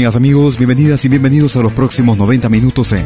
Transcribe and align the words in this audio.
Amigas, 0.00 0.16
amigos? 0.16 0.56
Bienvenidas 0.56 1.04
y 1.04 1.10
bienvenidos 1.10 1.56
a 1.56 1.60
los 1.60 1.74
próximos 1.74 2.16
90 2.16 2.48
minutos 2.48 2.90
en 2.92 3.04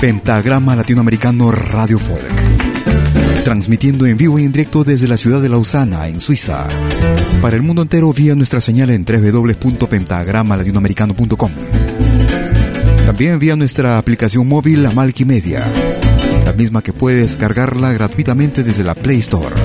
Pentagrama 0.00 0.76
Latinoamericano 0.76 1.50
Radio 1.50 1.98
Folk. 1.98 2.22
transmitiendo 3.42 4.06
en 4.06 4.16
vivo 4.16 4.38
y 4.38 4.44
en 4.44 4.52
directo 4.52 4.84
desde 4.84 5.08
la 5.08 5.16
ciudad 5.16 5.42
de 5.42 5.48
Lausana, 5.48 6.06
en 6.06 6.20
Suiza. 6.20 6.68
Para 7.42 7.56
el 7.56 7.62
mundo 7.62 7.82
entero 7.82 8.12
vía 8.12 8.36
nuestra 8.36 8.60
señal 8.60 8.90
en 8.90 9.04
www.pentagramalatinoamericano.com. 9.04 11.50
También 13.04 13.40
vía 13.40 13.56
nuestra 13.56 13.98
aplicación 13.98 14.46
móvil 14.46 14.86
Amalki 14.86 15.24
Media, 15.24 15.64
la 16.44 16.52
misma 16.52 16.80
que 16.80 16.92
puedes 16.92 17.22
descargarla 17.22 17.92
gratuitamente 17.92 18.62
desde 18.62 18.84
la 18.84 18.94
Play 18.94 19.18
Store. 19.18 19.56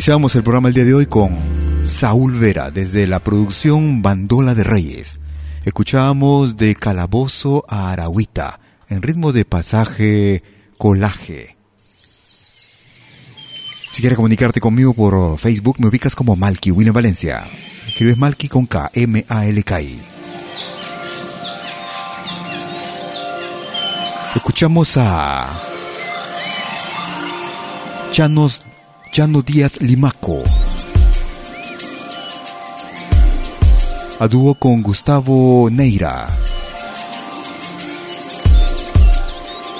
Iniciamos 0.00 0.34
el 0.34 0.42
programa 0.42 0.68
el 0.68 0.74
día 0.74 0.86
de 0.86 0.94
hoy 0.94 1.04
con 1.04 1.36
Saúl 1.82 2.32
Vera 2.32 2.70
desde 2.70 3.06
la 3.06 3.18
producción 3.18 4.00
Bandola 4.00 4.54
de 4.54 4.64
Reyes. 4.64 5.20
Escuchábamos 5.66 6.56
de 6.56 6.74
Calabozo 6.74 7.66
a 7.68 7.90
Arahuita 7.90 8.60
en 8.88 9.02
ritmo 9.02 9.32
de 9.34 9.44
pasaje 9.44 10.42
colaje. 10.78 11.58
Si 13.90 14.00
quieres 14.00 14.16
comunicarte 14.16 14.58
conmigo 14.58 14.94
por 14.94 15.38
Facebook, 15.38 15.76
me 15.78 15.88
ubicas 15.88 16.16
como 16.16 16.34
Malky 16.34 16.70
William 16.70 16.94
Valencia. 16.94 17.44
Escribes 17.86 18.16
Malky 18.16 18.48
con 18.48 18.64
K, 18.64 18.90
M-A-L-K-I. 18.94 20.00
Escuchamos 24.34 24.96
a 24.96 25.46
Chanos 28.12 28.62
Chano 29.12 29.42
Díaz 29.42 29.80
Limaco. 29.80 30.44
A 34.20 34.28
dúo 34.28 34.54
con 34.54 34.82
Gustavo 34.82 35.68
Neira. 35.68 36.28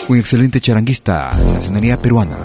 Un 0.09 0.19
excelente 0.19 0.61
charanguista, 0.61 1.31
nacionalidad 1.53 2.01
peruana. 2.01 2.39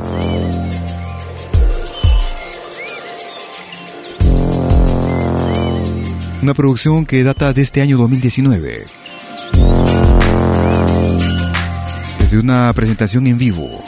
Una 6.43 6.53
producción 6.53 7.07
que 7.07 7.23
data 7.23 7.51
de 7.51 7.63
este 7.63 7.81
año 7.81 7.97
2019. 7.97 8.85
Desde 12.19 12.37
una 12.37 12.71
presentación 12.73 13.25
en 13.25 13.39
vivo. 13.39 13.83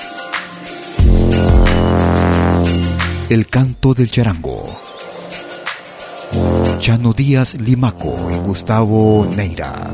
El 3.30 3.48
canto 3.48 3.94
del 3.94 4.10
charango. 4.10 4.64
Chano 6.80 7.12
Díaz 7.12 7.56
Limaco 7.56 8.16
y 8.32 8.38
Gustavo 8.38 9.28
Neira. 9.36 9.92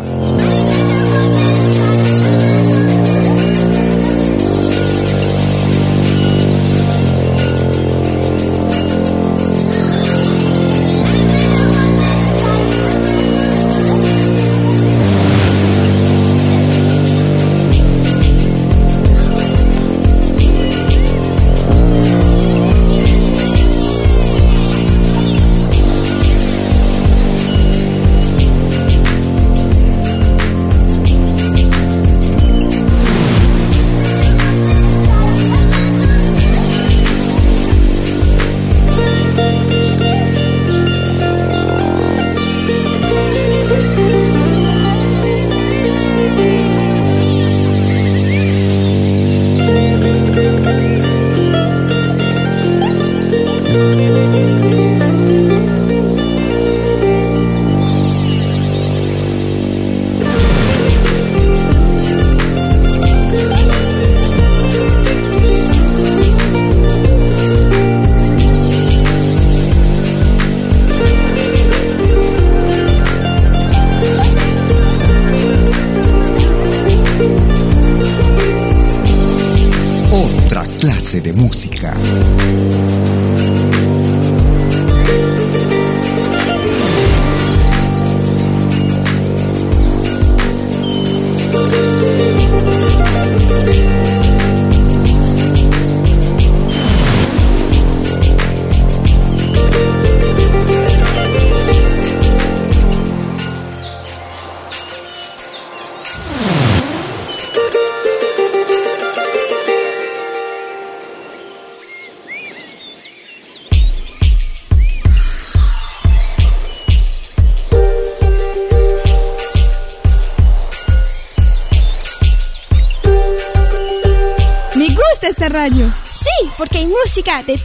Hay 127.35 127.57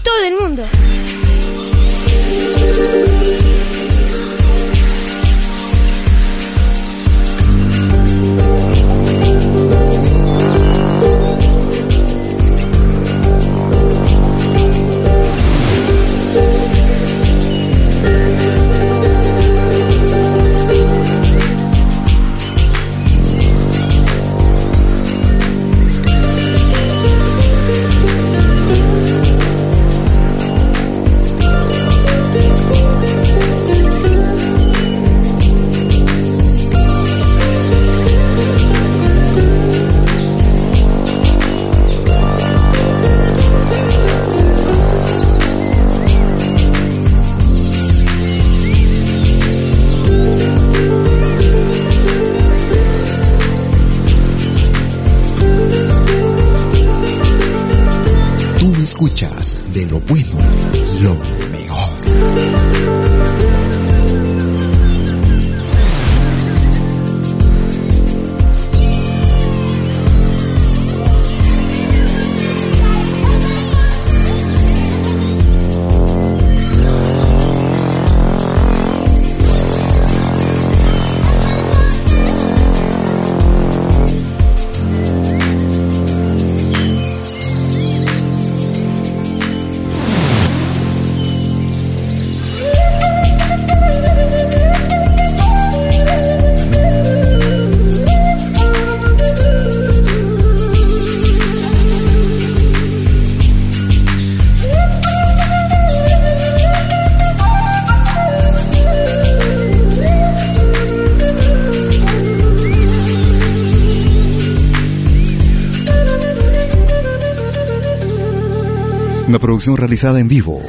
producción 119.59 119.77
realizada 119.77 120.21
en 120.21 120.29
vivo. 120.29 120.61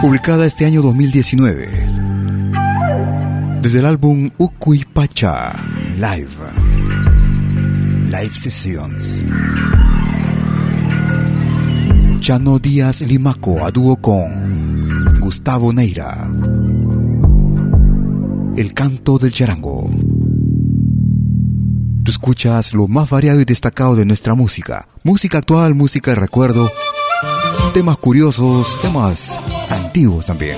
Publicada 0.00 0.46
este 0.46 0.64
año 0.64 0.80
2019. 0.80 1.68
Desde 3.60 3.80
el 3.80 3.84
álbum 3.84 4.30
Ukui 4.38 4.86
Pacha 4.90 5.52
Live. 5.96 6.30
Live 8.06 8.30
Sessions. 8.32 9.20
Chano 12.20 12.58
Díaz 12.58 13.02
Limaco 13.02 13.66
a 13.66 13.70
dúo 13.70 13.96
con 13.96 15.20
Gustavo 15.20 15.74
Neira. 15.74 16.26
El 18.56 18.72
canto 18.72 19.18
del 19.18 19.30
charango. 19.30 19.90
Escuchas 22.18 22.74
lo 22.74 22.88
más 22.88 23.08
variado 23.08 23.40
y 23.40 23.44
destacado 23.44 23.94
de 23.94 24.04
nuestra 24.04 24.34
música. 24.34 24.88
Música 25.04 25.38
actual, 25.38 25.76
música 25.76 26.10
de 26.10 26.16
recuerdo, 26.16 26.70
temas 27.72 27.96
curiosos, 27.96 28.76
temas 28.82 29.38
antiguos 29.70 30.26
también. 30.26 30.56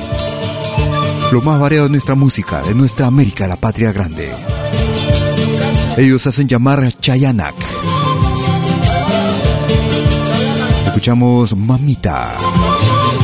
Lo 1.30 1.42
más 1.42 1.60
variado 1.60 1.84
de 1.84 1.90
nuestra 1.90 2.14
música, 2.14 2.62
de 2.62 2.74
nuestra 2.74 3.08
América, 3.08 3.46
la 3.46 3.56
patria 3.56 3.92
grande. 3.92 4.32
Ellos 5.98 6.26
hacen 6.26 6.48
llamar 6.48 6.94
Chayanak. 6.98 7.54
Escuchamos 10.86 11.54
Mamita, 11.54 12.38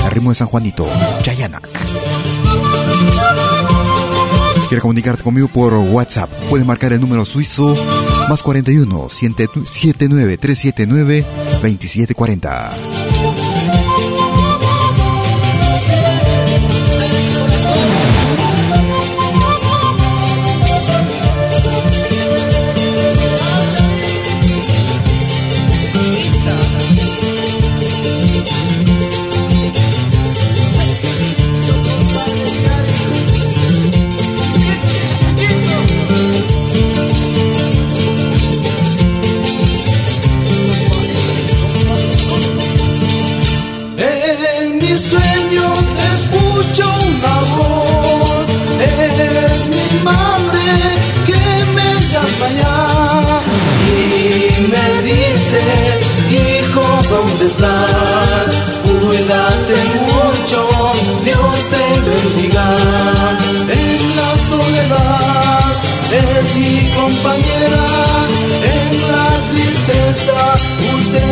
el 0.04 0.10
ritmo 0.10 0.28
de 0.28 0.34
San 0.34 0.48
Juanito, 0.48 0.86
Chayanak. 1.22 1.70
Si 4.60 4.68
quieres 4.68 4.82
comunicarte 4.82 5.22
conmigo 5.22 5.48
por 5.48 5.72
WhatsApp, 5.72 6.30
puedes 6.50 6.66
marcar 6.66 6.92
el 6.92 7.00
número 7.00 7.24
suizo 7.24 7.74
más 8.28 8.42
41 8.42 9.08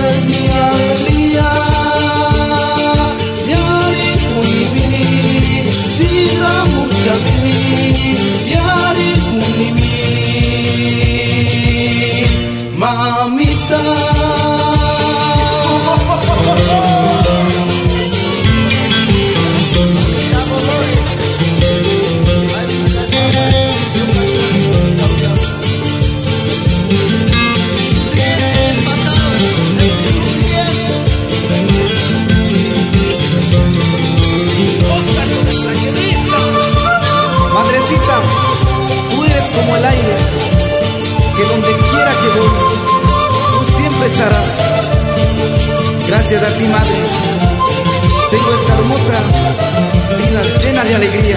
79 0.05 0.13
379 0.13 0.94
2740. 0.94 0.94
Gracias 46.31 46.51
a 46.51 46.59
ti, 46.59 46.65
Madre. 46.69 46.95
Tengo 48.31 48.55
esta 48.55 48.75
hermosa 48.75 49.17
vida 50.17 50.43
llena 50.63 50.85
de 50.85 50.95
alegría. 50.95 51.37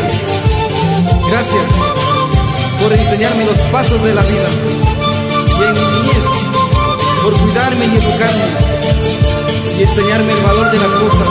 Gracias 1.30 1.66
por 2.82 2.94
enseñarme 2.94 3.46
los 3.46 3.58
pasos 3.70 4.02
de 4.02 4.16
la 4.16 4.22
vida. 4.22 4.48
Y 5.60 5.64
en 5.64 5.74
mi 5.74 5.80
niñez, 5.80 6.24
por 7.22 7.34
cuidarme 7.34 7.86
y 7.86 7.98
educarme. 7.98 8.48
Y 9.78 9.84
enseñarme 9.84 10.32
el 10.32 10.44
valor 10.44 10.72
de 10.72 10.78
las 10.78 10.88
cosas. 10.88 11.28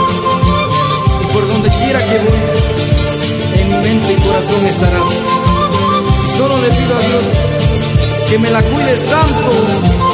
Y 1.21 1.33
por 1.33 1.47
donde 1.47 1.69
quiera 1.69 1.99
que 1.99 2.17
voy, 2.19 3.59
en 3.59 3.69
mi 3.69 3.87
mente 3.87 4.13
y 4.13 4.15
corazón 4.21 4.65
estarás. 4.67 5.13
Y 6.25 6.37
solo 6.37 6.61
le 6.61 6.69
pido 6.69 6.95
a 6.95 6.99
Dios 6.99 7.23
que 8.29 8.37
me 8.37 8.51
la 8.51 8.61
cuides 8.61 9.03
tanto. 9.09 10.06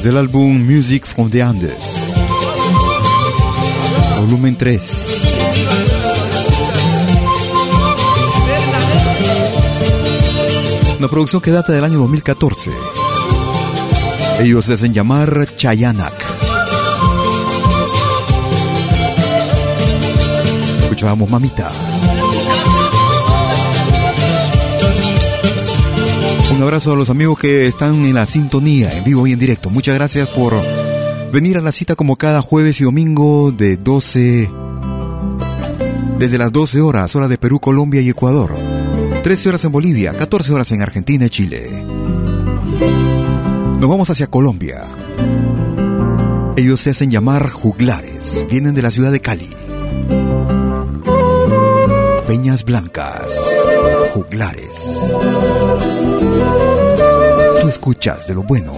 Desde 0.00 0.12
el 0.12 0.16
álbum 0.16 0.64
Music 0.64 1.04
from 1.04 1.28
the 1.28 1.42
Andes, 1.42 1.98
volumen 4.18 4.56
3. 4.56 5.06
Una 10.98 11.06
producción 11.08 11.42
que 11.42 11.50
data 11.50 11.74
del 11.74 11.84
año 11.84 11.98
2014. 11.98 12.70
Ellos 14.38 14.64
se 14.64 14.72
hacen 14.72 14.94
llamar 14.94 15.46
Chayanak. 15.58 16.14
Escuchábamos 20.80 21.28
Mamita. 21.28 21.70
Un 26.60 26.64
abrazo 26.64 26.92
a 26.92 26.96
los 26.96 27.08
amigos 27.08 27.38
que 27.38 27.66
están 27.66 28.04
en 28.04 28.12
la 28.12 28.26
sintonía, 28.26 28.92
en 28.92 29.02
vivo 29.02 29.26
y 29.26 29.32
en 29.32 29.38
directo. 29.38 29.70
Muchas 29.70 29.94
gracias 29.94 30.28
por 30.28 30.52
venir 31.32 31.56
a 31.56 31.62
la 31.62 31.72
cita 31.72 31.94
como 31.94 32.16
cada 32.16 32.42
jueves 32.42 32.82
y 32.82 32.84
domingo 32.84 33.50
de 33.50 33.78
12, 33.78 34.50
desde 36.18 36.36
las 36.36 36.52
12 36.52 36.82
horas, 36.82 37.16
hora 37.16 37.28
de 37.28 37.38
Perú, 37.38 37.60
Colombia 37.60 38.02
y 38.02 38.10
Ecuador. 38.10 38.54
13 39.22 39.48
horas 39.48 39.64
en 39.64 39.72
Bolivia, 39.72 40.14
14 40.14 40.52
horas 40.52 40.70
en 40.72 40.82
Argentina 40.82 41.24
y 41.24 41.30
Chile. 41.30 41.82
Nos 43.80 43.88
vamos 43.88 44.10
hacia 44.10 44.26
Colombia. 44.26 44.84
Ellos 46.58 46.78
se 46.78 46.90
hacen 46.90 47.10
llamar 47.10 47.48
juglares, 47.48 48.44
vienen 48.50 48.74
de 48.74 48.82
la 48.82 48.90
ciudad 48.90 49.12
de 49.12 49.20
Cali. 49.20 49.48
Peñas 52.30 52.64
Blancas, 52.64 53.26
juglares. 54.14 55.00
Tú 57.60 57.68
escuchas 57.68 58.28
de 58.28 58.34
lo 58.36 58.44
bueno, 58.44 58.72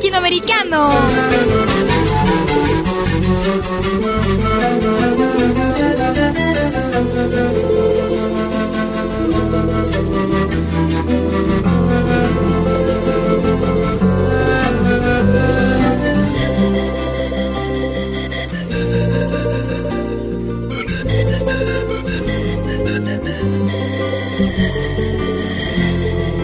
latinoamericano. 0.00 1.79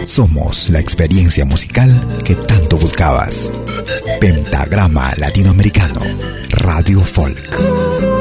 Somos 0.07 0.71
la 0.71 0.79
experiencia 0.79 1.45
musical 1.45 1.91
que 2.25 2.37
tanto 2.37 2.79
buscabas. 2.79 3.53
Pentagrama 4.21 5.13
Latinoamericano, 5.17 6.01
Radio 6.49 7.03
Folk. 7.03 8.16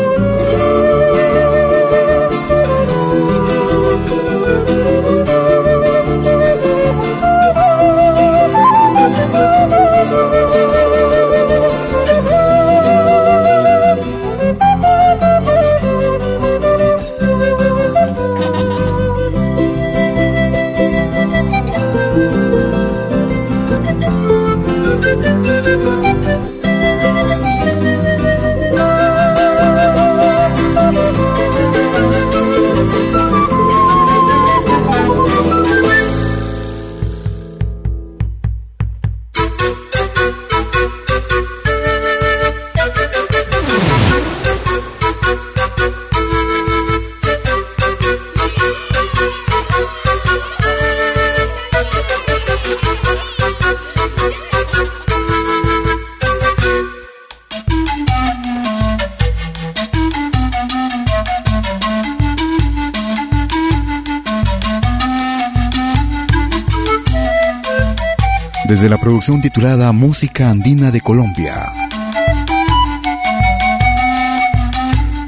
Producción 69.26 69.42
titulada 69.42 69.92
Música 69.92 70.52
Andina 70.52 70.92
de 70.92 71.02
Colombia. 71.02 71.74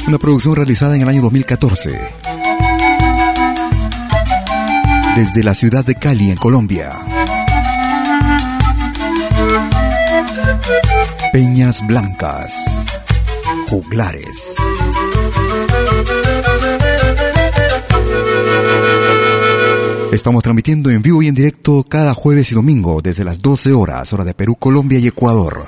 Una 0.07 0.19
producción 0.19 0.55
realizada 0.55 0.95
en 0.95 1.01
el 1.01 1.09
año 1.09 1.23
2014. 1.23 1.99
Desde 5.15 5.43
la 5.43 5.55
ciudad 5.55 5.83
de 5.83 5.95
Cali, 5.95 6.29
en 6.29 6.37
Colombia. 6.37 6.93
Peñas 11.33 11.81
Blancas. 11.87 12.85
Juglares. 13.67 14.57
Estamos 20.17 20.41
transmitiendo 20.41 20.89
en 20.89 21.03
vivo 21.03 21.21
y 21.21 21.27
en 21.27 21.35
directo 21.35 21.85
cada 21.87 22.15
jueves 22.15 22.51
y 22.51 22.55
domingo 22.55 23.01
desde 23.03 23.23
las 23.23 23.39
12 23.39 23.71
horas, 23.73 24.11
hora 24.13 24.23
de 24.23 24.33
Perú, 24.33 24.55
Colombia 24.55 24.97
y 24.97 25.05
Ecuador. 25.05 25.67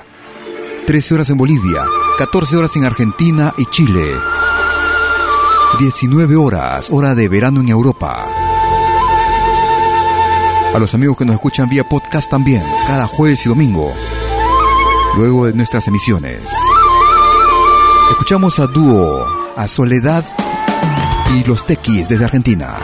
13 0.88 1.14
horas 1.14 1.30
en 1.30 1.36
Bolivia, 1.36 1.84
14 2.18 2.56
horas 2.56 2.74
en 2.74 2.84
Argentina 2.84 3.54
y 3.56 3.64
Chile. 3.66 4.04
19 5.78 6.34
horas, 6.34 6.88
hora 6.90 7.14
de 7.14 7.28
verano 7.28 7.60
en 7.60 7.68
Europa. 7.68 8.26
A 10.74 10.78
los 10.80 10.94
amigos 10.94 11.16
que 11.16 11.26
nos 11.26 11.34
escuchan 11.34 11.68
vía 11.68 11.88
podcast 11.88 12.28
también, 12.28 12.64
cada 12.88 13.06
jueves 13.06 13.46
y 13.46 13.48
domingo, 13.48 13.94
luego 15.16 15.46
de 15.46 15.52
nuestras 15.52 15.86
emisiones. 15.86 16.40
Escuchamos 18.10 18.58
a 18.58 18.66
dúo, 18.66 19.24
a 19.54 19.68
Soledad 19.68 20.24
y 21.36 21.48
los 21.48 21.64
Tequis 21.64 22.08
desde 22.08 22.24
Argentina. 22.24 22.74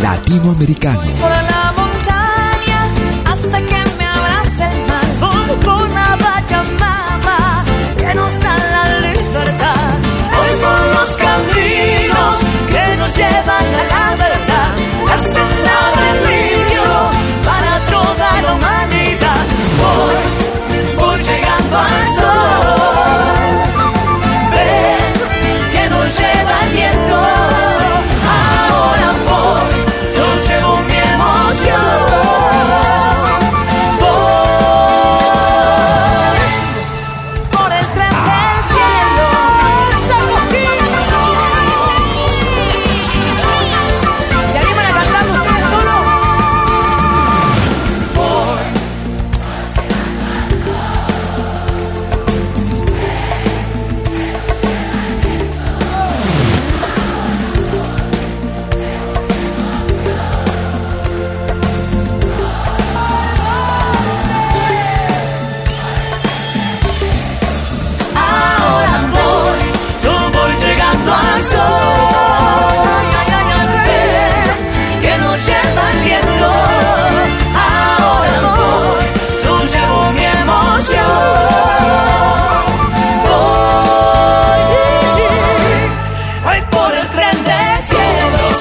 Latinoamericano. 0.00 1.71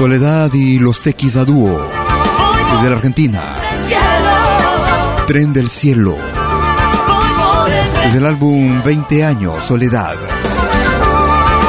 Soledad 0.01 0.51
y 0.55 0.79
los 0.79 0.99
Tequis 1.01 1.35
a 1.35 1.45
dúo. 1.45 1.79
Desde 2.73 2.89
la 2.89 2.95
Argentina. 2.95 3.39
Tren 5.27 5.53
del 5.53 5.69
cielo. 5.69 6.17
Desde 8.05 8.17
el 8.17 8.25
álbum 8.25 8.81
20 8.83 9.23
años, 9.23 9.63
Soledad. 9.63 10.15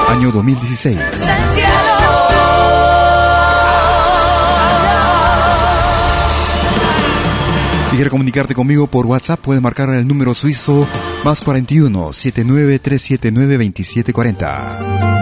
Año 0.09 0.33
2016. 0.33 0.99
Si 7.91 7.97
quieres 7.97 8.11
comunicarte 8.11 8.55
conmigo 8.55 8.87
por 8.87 9.05
WhatsApp, 9.05 9.41
puedes 9.41 9.63
marcar 9.63 9.91
el 9.91 10.09
número 10.09 10.33
suizo 10.33 10.89
más 11.23 11.43
41 11.43 12.15
79 12.15 12.79
379 12.79 13.59
2740. 13.59 15.22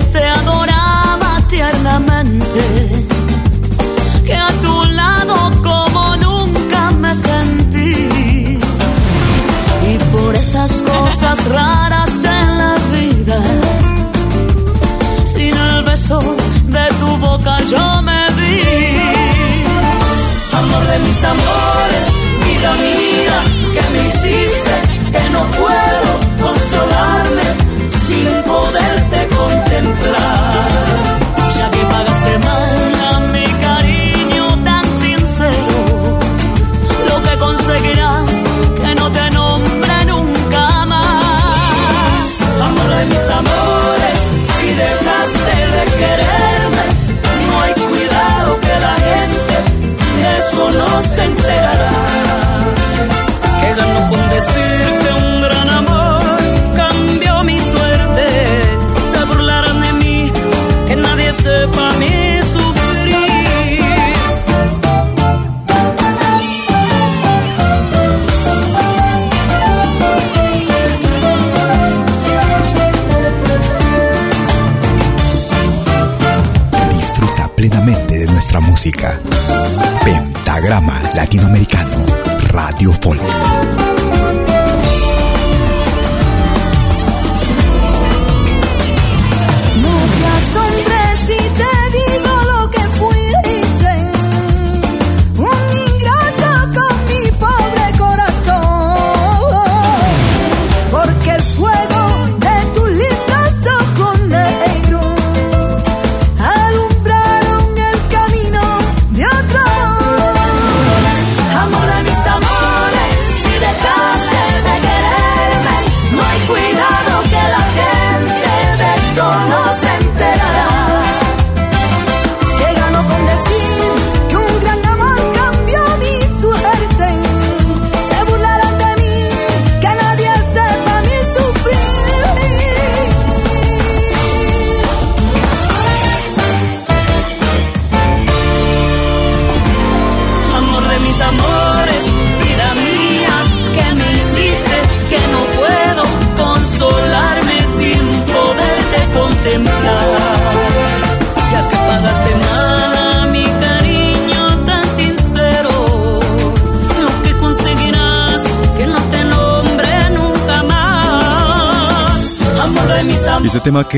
cosas 11.31 11.45
raras 11.49 12.21
de 12.21 12.45
la 12.59 12.75
vida, 12.93 13.41
sin 15.25 15.53
el 15.55 15.83
beso 15.83 16.19
de 16.19 16.85
tu 16.99 17.17
boca 17.17 17.57
yo 17.69 18.01
me 18.01 18.11
amor 20.61 20.83
de 20.91 20.99
mis 20.99 21.23
amores, 21.23 22.05
vida 22.45 22.71
mía, 22.83 23.37
que 23.73 23.83
me 23.93 23.99
hiciste, 24.07 24.40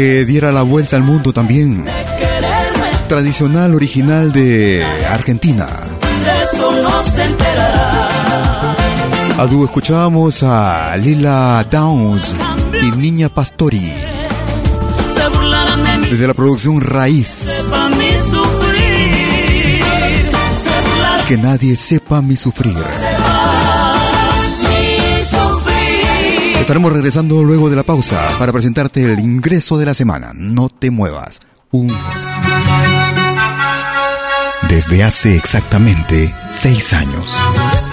que 0.03 0.25
diera 0.25 0.51
la 0.51 0.63
vuelta 0.63 0.97
al 0.97 1.03
mundo 1.03 1.31
también. 1.31 1.85
Tradicional 3.07 3.73
original 3.73 4.33
de 4.33 4.85
Argentina. 5.09 5.65
A 9.37 9.45
dúo 9.45 9.71
a 10.41 10.97
Lila 10.97 11.65
Downs 11.71 12.35
y 12.81 12.91
Niña 12.97 13.29
Pastori. 13.29 13.93
Desde 16.09 16.27
la 16.27 16.33
producción 16.33 16.81
Raíz. 16.81 17.49
Que 21.29 21.37
nadie 21.37 21.77
sepa 21.77 22.21
mi 22.21 22.35
sufrir. 22.35 22.75
Estaremos 26.63 26.93
regresando 26.93 27.43
luego 27.43 27.69
de 27.69 27.75
la 27.75 27.83
pausa 27.83 28.25
para 28.39 28.53
presentarte 28.53 29.03
el 29.03 29.19
ingreso 29.19 29.77
de 29.77 29.85
la 29.85 29.93
semana. 29.93 30.31
No 30.33 30.69
te 30.69 30.91
muevas. 30.91 31.41
Desde 34.69 35.03
hace 35.03 35.35
exactamente 35.35 36.33
seis 36.53 36.93
años, 36.93 37.35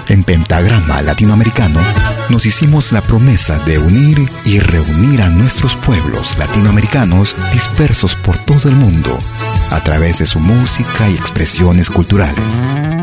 en 0.08 0.22
Pentagrama 0.22 1.02
Latinoamericano, 1.02 1.80
nos 2.28 2.46
hicimos 2.46 2.92
la 2.92 3.00
promesa 3.00 3.58
de 3.64 3.80
unir 3.80 4.18
y 4.44 4.60
reunir 4.60 5.20
a 5.20 5.30
nuestros 5.30 5.74
pueblos 5.74 6.38
latinoamericanos 6.38 7.34
dispersos 7.52 8.14
por 8.14 8.38
todo 8.38 8.68
el 8.68 8.76
mundo 8.76 9.18
a 9.72 9.80
través 9.80 10.18
de 10.18 10.26
su 10.26 10.38
música 10.38 11.10
y 11.10 11.16
expresiones 11.16 11.90
culturales. 11.90 12.99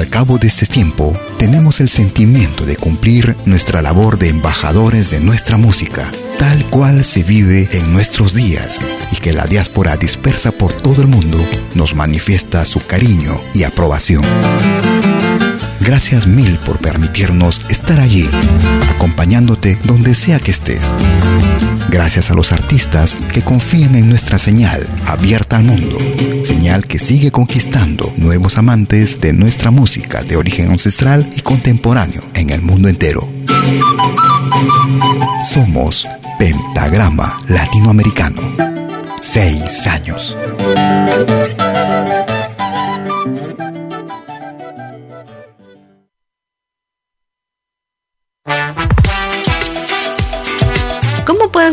Al 0.00 0.08
cabo 0.08 0.38
de 0.38 0.46
este 0.46 0.64
tiempo, 0.64 1.12
tenemos 1.36 1.78
el 1.78 1.90
sentimiento 1.90 2.64
de 2.64 2.76
cumplir 2.76 3.36
nuestra 3.44 3.82
labor 3.82 4.18
de 4.18 4.30
embajadores 4.30 5.10
de 5.10 5.20
nuestra 5.20 5.58
música, 5.58 6.10
tal 6.38 6.64
cual 6.70 7.04
se 7.04 7.22
vive 7.22 7.68
en 7.70 7.92
nuestros 7.92 8.32
días, 8.32 8.78
y 9.12 9.16
que 9.16 9.34
la 9.34 9.44
diáspora 9.44 9.98
dispersa 9.98 10.52
por 10.52 10.72
todo 10.72 11.02
el 11.02 11.08
mundo 11.08 11.36
nos 11.74 11.94
manifiesta 11.94 12.64
su 12.64 12.80
cariño 12.80 13.42
y 13.52 13.64
aprobación. 13.64 14.24
Gracias 15.80 16.26
mil 16.26 16.58
por 16.58 16.78
permitirnos 16.78 17.64
estar 17.70 17.98
allí, 17.98 18.28
acompañándote 18.94 19.78
donde 19.84 20.14
sea 20.14 20.38
que 20.38 20.50
estés. 20.50 20.82
Gracias 21.90 22.30
a 22.30 22.34
los 22.34 22.52
artistas 22.52 23.16
que 23.32 23.42
confían 23.42 23.94
en 23.96 24.08
nuestra 24.08 24.38
señal 24.38 24.88
abierta 25.06 25.56
al 25.56 25.64
mundo, 25.64 25.98
señal 26.44 26.86
que 26.86 26.98
sigue 26.98 27.32
conquistando 27.32 28.12
nuevos 28.16 28.58
amantes 28.58 29.20
de 29.20 29.32
nuestra 29.32 29.70
música 29.70 30.22
de 30.22 30.36
origen 30.36 30.70
ancestral 30.70 31.28
y 31.34 31.40
contemporáneo 31.40 32.22
en 32.34 32.50
el 32.50 32.62
mundo 32.62 32.88
entero. 32.88 33.28
Somos 35.42 36.06
Pentagrama 36.38 37.40
Latinoamericano. 37.48 38.40
Seis 39.20 39.86
años. 39.86 40.36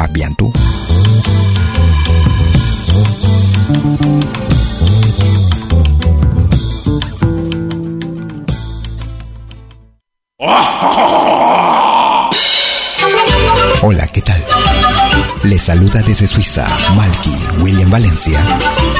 A. 0.00 0.08
Hola, 13.82 14.06
¿qué 14.06 14.22
tal? 14.22 14.42
Les 15.42 15.60
saluda 15.60 16.00
desde 16.00 16.26
Suiza 16.26 16.66
Malky 16.96 17.34
William 17.58 17.90
Valencia 17.90 18.40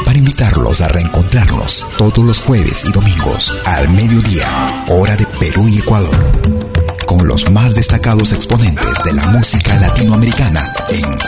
para 0.04 0.18
invitarlos 0.18 0.82
a 0.82 0.88
reencontrarnos 0.88 1.86
todos 1.96 2.18
los 2.18 2.40
jueves 2.40 2.84
y 2.84 2.92
domingos 2.92 3.56
al 3.64 3.88
mediodía, 3.88 4.84
hora 4.90 5.16
de 5.16 5.24
Perú 5.38 5.66
y 5.66 5.78
Ecuador 5.78 6.69
con 7.10 7.26
los 7.26 7.50
más 7.50 7.74
destacados 7.74 8.32
exponentes 8.32 9.02
de 9.04 9.12
la 9.14 9.26
música 9.26 9.76
latinoamericana 9.80 10.72
en 10.90 11.18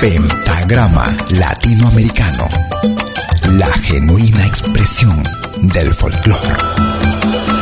Pentagrama 0.00 1.14
Latinoamericano, 1.32 2.48
la 3.50 3.66
genuina 3.66 4.46
expresión 4.46 5.22
del 5.60 5.92
folclore. 5.92 6.56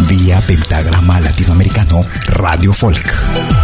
Vía 0.08 0.40
Pentagrama 0.42 1.18
Latinoamericano 1.18 2.06
Radio 2.28 2.72
Folk. 2.72 3.63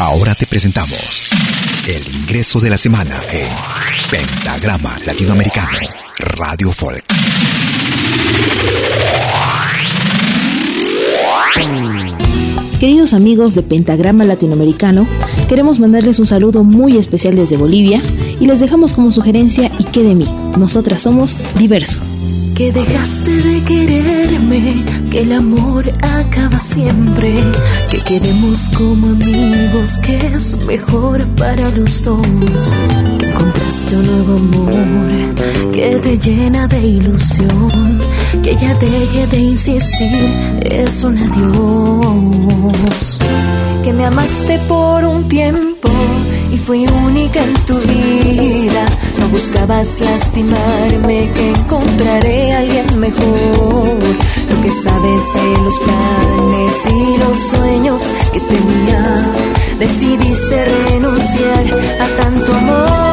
Ahora 0.00 0.34
te 0.34 0.46
presentamos 0.46 1.28
el 1.86 2.14
ingreso 2.14 2.58
de 2.58 2.70
la 2.70 2.78
semana 2.78 3.14
en 3.30 3.50
Pentagrama 4.10 4.96
Latinoamericano 5.04 5.78
Radio 6.38 6.72
Folk. 6.72 7.04
Queridos 12.80 13.12
amigos 13.12 13.54
de 13.54 13.62
Pentagrama 13.62 14.24
Latinoamericano, 14.24 15.06
queremos 15.50 15.78
mandarles 15.80 16.18
un 16.18 16.24
saludo 16.24 16.64
muy 16.64 16.96
especial 16.96 17.36
desde 17.36 17.58
Bolivia 17.58 18.00
y 18.40 18.46
les 18.46 18.60
dejamos 18.60 18.94
como 18.94 19.10
sugerencia 19.10 19.70
y 19.78 19.84
qué 19.84 20.02
de 20.02 20.14
mí. 20.14 20.34
Nosotras 20.56 21.02
somos 21.02 21.36
diverso. 21.58 22.00
Que 22.60 22.68
dejaste 22.72 23.30
de 23.30 23.64
quererme, 23.64 24.84
que 25.10 25.22
el 25.22 25.32
amor 25.32 25.90
acaba 26.02 26.58
siempre, 26.58 27.32
que 27.90 27.96
quedemos 28.00 28.68
como 28.76 29.06
amigos, 29.06 29.96
que 30.02 30.18
es 30.34 30.58
mejor 30.66 31.26
para 31.36 31.70
los 31.70 32.04
dos. 32.04 32.20
Que 33.18 33.30
encontraste 33.30 33.96
un 33.96 34.06
nuevo 34.06 34.36
amor 34.36 35.70
que 35.72 35.96
te 36.02 36.18
llena 36.18 36.68
de 36.68 36.86
ilusión, 36.86 37.98
que 38.42 38.54
ya 38.54 38.74
deje 38.74 39.26
de 39.28 39.38
insistir, 39.38 40.30
es 40.62 41.02
un 41.02 41.16
adiós. 41.16 43.18
Que 43.82 43.94
me 43.94 44.04
amaste 44.04 44.58
por 44.68 45.06
un 45.06 45.26
tiempo 45.30 45.88
y 46.52 46.58
fui 46.58 46.86
única 46.86 47.42
en 47.42 47.54
tu 47.64 47.78
vida. 47.78 48.86
No 49.18 49.28
buscabas 49.28 50.00
lastimarme, 50.00 51.30
que 51.34 51.50
encontraré 51.50 52.52
a 52.52 52.58
alguien 52.58 52.98
mejor. 52.98 53.98
Lo 54.50 54.62
que 54.62 54.70
sabes 54.82 55.24
de 55.34 55.62
los 55.64 55.78
planes 55.78 56.86
y 56.86 57.18
los 57.18 57.38
sueños 57.38 58.12
que 58.32 58.40
tenía, 58.40 59.32
decidiste 59.78 60.64
renunciar 60.64 61.64
a 62.00 62.22
tanto 62.22 62.54
amor. 62.54 63.09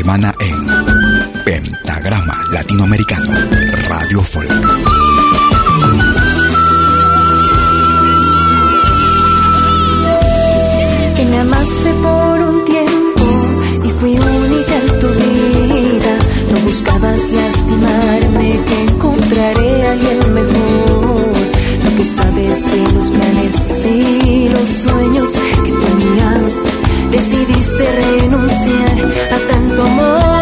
Semana 0.00 0.32
en 0.40 1.44
Pentagrama 1.44 2.32
Latinoamericano 2.52 3.34
Radio 3.86 4.22
Folk. 4.22 4.48
que 11.16 11.24
me 11.26 11.38
amaste 11.40 11.92
por 12.02 12.40
un 12.48 12.64
tiempo 12.64 13.24
y 13.84 13.90
fui 13.90 14.12
única 14.12 14.74
en 14.84 15.00
tu 15.00 15.08
vida. 15.08 16.12
No 16.50 16.60
buscabas 16.60 17.30
lastimarme, 17.32 18.58
que 18.68 18.82
encontraré 18.92 19.86
a 19.86 19.92
alguien 19.92 20.32
mejor. 20.32 21.32
Lo 21.84 21.96
que 21.98 22.06
sabes 22.06 22.64
de 22.64 22.92
los 22.94 23.10
planes 23.10 23.84
y 23.84 24.48
los 24.48 24.66
sueños 24.66 25.32
que 25.62 25.72
tenía, 25.72 26.69
decidiste 27.10 27.84
renunciar 27.84 28.98
a 29.32 29.52
tanto 29.52 29.82
amor. 29.82 30.39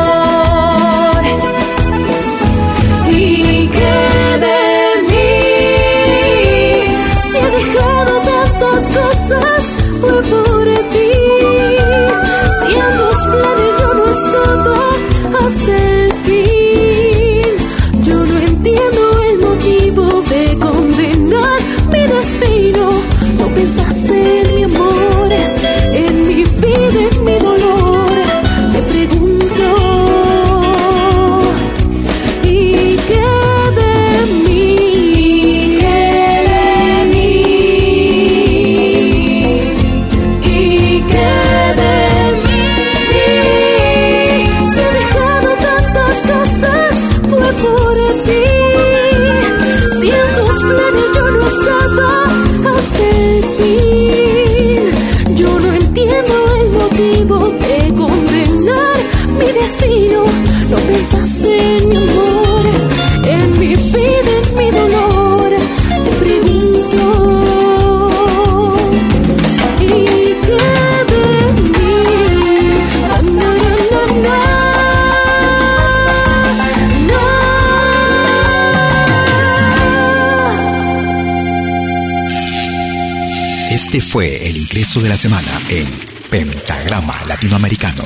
Este 83.71 84.03
fue 84.03 84.49
el 84.49 84.59
ingreso 84.59 85.01
de 85.01 85.09
la 85.09 85.17
semana 85.17 85.49
en 85.71 85.89
Pentagrama 86.29 87.17
Latinoamericano 87.27 88.05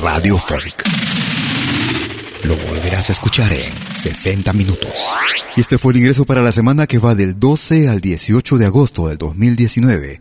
Radio 0.00 0.36
Folk. 0.36 0.81
Escuchar 3.10 3.52
en 3.52 3.72
60 3.92 4.52
minutos. 4.52 4.90
Y 5.56 5.60
este 5.60 5.78
fue 5.78 5.92
el 5.92 5.98
ingreso 5.98 6.24
para 6.24 6.42
la 6.42 6.52
semana 6.52 6.86
que 6.86 6.98
va 6.98 7.14
del 7.14 7.38
12 7.38 7.88
al 7.88 8.00
18 8.00 8.58
de 8.58 8.66
agosto 8.66 9.08
del 9.08 9.18
2019. 9.18 10.20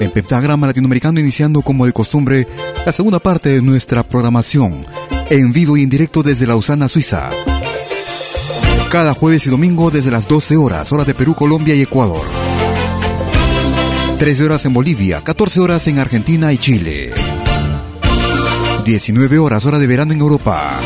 En 0.00 0.10
Pentagrama 0.12 0.66
Latinoamericano 0.66 1.18
iniciando 1.18 1.62
como 1.62 1.86
de 1.86 1.92
costumbre 1.92 2.46
la 2.86 2.92
segunda 2.92 3.18
parte 3.18 3.48
de 3.48 3.62
nuestra 3.62 4.06
programación, 4.06 4.86
en 5.30 5.52
vivo 5.52 5.76
y 5.76 5.82
en 5.82 5.88
directo 5.88 6.22
desde 6.22 6.46
Lausana, 6.46 6.88
Suiza. 6.88 7.30
Cada 8.90 9.14
jueves 9.14 9.46
y 9.46 9.50
domingo 9.50 9.90
desde 9.90 10.10
las 10.10 10.28
12 10.28 10.56
horas, 10.56 10.92
hora 10.92 11.04
de 11.04 11.14
Perú, 11.14 11.34
Colombia 11.34 11.74
y 11.74 11.82
Ecuador. 11.82 12.22
13 14.18 14.44
horas 14.44 14.64
en 14.66 14.74
Bolivia, 14.74 15.20
14 15.22 15.60
horas 15.60 15.86
en 15.88 15.98
Argentina 15.98 16.52
y 16.52 16.58
Chile. 16.58 17.12
19 18.84 19.38
horas, 19.38 19.66
hora 19.66 19.78
de 19.78 19.86
verano 19.86 20.12
en 20.12 20.20
Europa. 20.20 20.80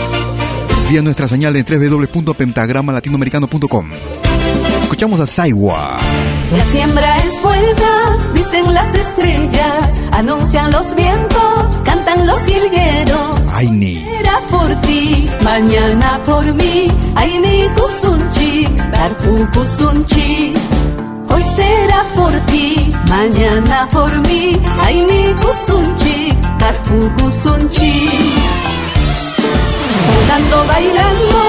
Nuestra 1.00 1.26
señal 1.26 1.56
en 1.56 1.64
www.pentagramalatinoamericano.com. 1.64 3.90
Escuchamos 4.82 5.20
a 5.20 5.26
Saiwa. 5.26 5.96
La 6.54 6.64
siembra 6.66 7.16
es 7.24 7.40
buena, 7.40 8.18
dicen 8.34 8.74
las 8.74 8.94
estrellas, 8.94 10.02
anuncian 10.12 10.70
los 10.70 10.94
vientos, 10.94 11.78
cantan 11.84 12.26
los 12.26 12.38
jilgueros. 12.44 13.38
Aini. 13.54 14.04
Será 14.04 14.38
por 14.50 14.68
ti, 14.82 15.30
mañana 15.42 16.20
por 16.26 16.44
mí, 16.52 16.92
Aini 17.16 17.68
kusunchi, 17.74 18.68
darpu 18.92 19.48
kusunchi. 19.54 20.52
Hoy 21.30 21.42
será 21.56 22.04
por 22.14 22.32
ti, 22.50 22.92
mañana 23.08 23.88
por 23.90 24.14
mí, 24.28 24.60
Aini 24.84 25.32
kusunchi, 25.40 26.34
darpu 26.58 27.08
kusunchi. 27.16 28.10
Jugando, 30.12 30.56
bailando, 30.66 31.40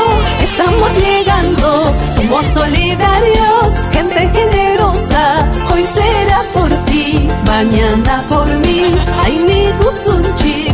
estamos 0.41 0.89
llegando, 1.03 1.93
somos 2.15 2.45
solidarios, 2.47 3.73
gente 3.91 4.29
generosa. 4.37 5.23
Hoy 5.71 5.83
será 5.85 6.43
por 6.53 6.69
ti, 6.85 7.27
mañana 7.45 8.23
por 8.29 8.47
mí. 8.63 8.81
Ay, 9.23 9.33
mi 9.47 9.63
kusunchi. 9.83 10.67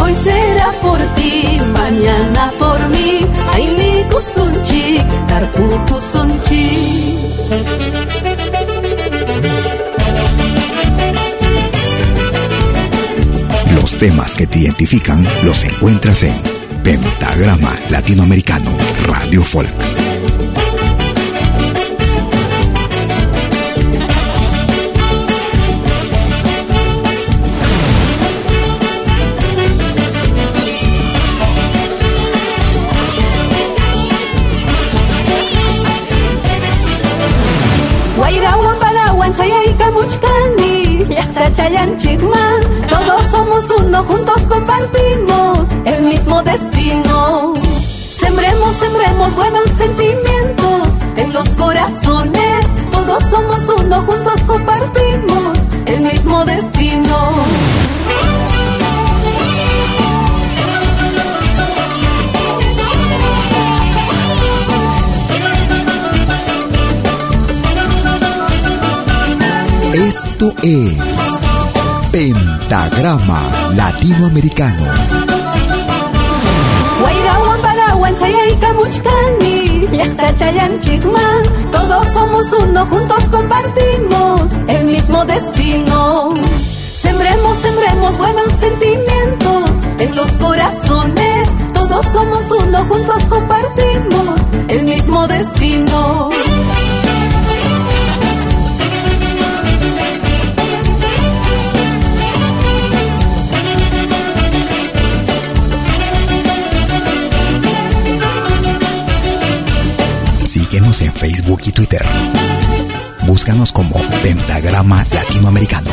Hoy 0.00 0.14
será 0.14 0.72
por 0.80 0.98
ti, 1.16 1.60
mañana 1.72 2.50
por 2.58 2.78
mí. 2.88 3.26
Ay, 3.52 3.64
mi 3.78 4.04
kusunchi, 4.10 5.00
tarpu 5.28 5.68
Los 13.88 13.96
temas 13.96 14.34
que 14.36 14.46
te 14.46 14.58
identifican 14.58 15.26
los 15.44 15.64
encuentras 15.64 16.22
en 16.22 16.36
Pentagrama 16.84 17.74
Latinoamericano 17.88 18.76
Radio 19.06 19.42
Folk. 19.42 20.07
Juntos 44.04 44.46
compartimos 44.46 45.68
el 45.84 46.04
mismo 46.04 46.42
destino. 46.42 47.54
Sembremos, 48.10 48.74
sembremos 48.76 49.34
buenos 49.34 49.70
sentimientos 49.70 50.88
en 51.16 51.32
los 51.32 51.48
corazones, 51.54 52.66
todos 52.92 53.22
somos 53.24 53.68
uno, 53.80 54.02
juntos 54.02 54.44
compartimos 54.46 55.58
el 55.86 56.00
mismo 56.00 56.44
destino. 56.44 57.18
Esto 69.94 70.52
es 70.62 71.37
Pentagrama 72.10 73.42
Latinoamericano. 73.74 74.84
Todos 81.70 82.08
somos 82.12 82.52
uno, 82.52 82.86
juntos 82.86 83.28
compartimos 83.30 84.50
el 84.68 84.84
mismo 84.86 85.24
destino. 85.24 86.34
Sembremos, 86.94 87.58
sembremos 87.58 88.18
buenos 88.18 88.52
sentimientos 88.54 89.70
en 89.98 90.16
los 90.16 90.30
corazones, 90.32 91.48
todos 91.74 92.06
somos 92.06 92.50
uno, 92.50 92.84
juntos 92.84 93.22
compartimos 93.28 94.40
el 94.68 94.84
mismo 94.84 95.26
destino. 95.28 96.30
En 110.78 110.92
Facebook 110.92 111.60
y 111.64 111.72
Twitter. 111.72 112.06
Búscanos 113.26 113.72
como 113.72 114.00
Pentagrama 114.22 115.04
Latinoamericano. 115.12 115.90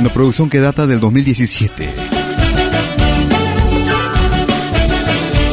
Una 0.00 0.12
producción 0.12 0.50
que 0.50 0.60
data 0.60 0.86
del 0.86 1.00
2017. 1.00 1.88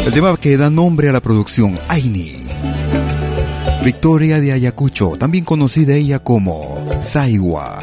El 0.05 0.13
tema 0.13 0.35
que 0.35 0.57
da 0.57 0.69
nombre 0.69 1.07
a 1.07 1.13
la 1.13 1.21
producción, 1.21 1.79
Aini. 1.87 2.43
Victoria 3.81 4.41
de 4.41 4.51
Ayacucho, 4.51 5.15
también 5.17 5.45
conocida 5.45 5.93
ella 5.93 6.19
como 6.19 6.78
Saiwa. 6.99 7.79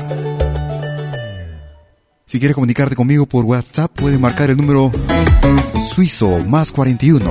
Si 2.26 2.38
quieres 2.38 2.54
comunicarte 2.54 2.94
conmigo 2.94 3.26
por 3.26 3.44
WhatsApp, 3.44 3.90
puedes 3.94 4.20
marcar 4.20 4.50
el 4.50 4.56
número 4.56 4.92
suizo 5.94 6.44
más 6.44 6.70
41 6.72 7.24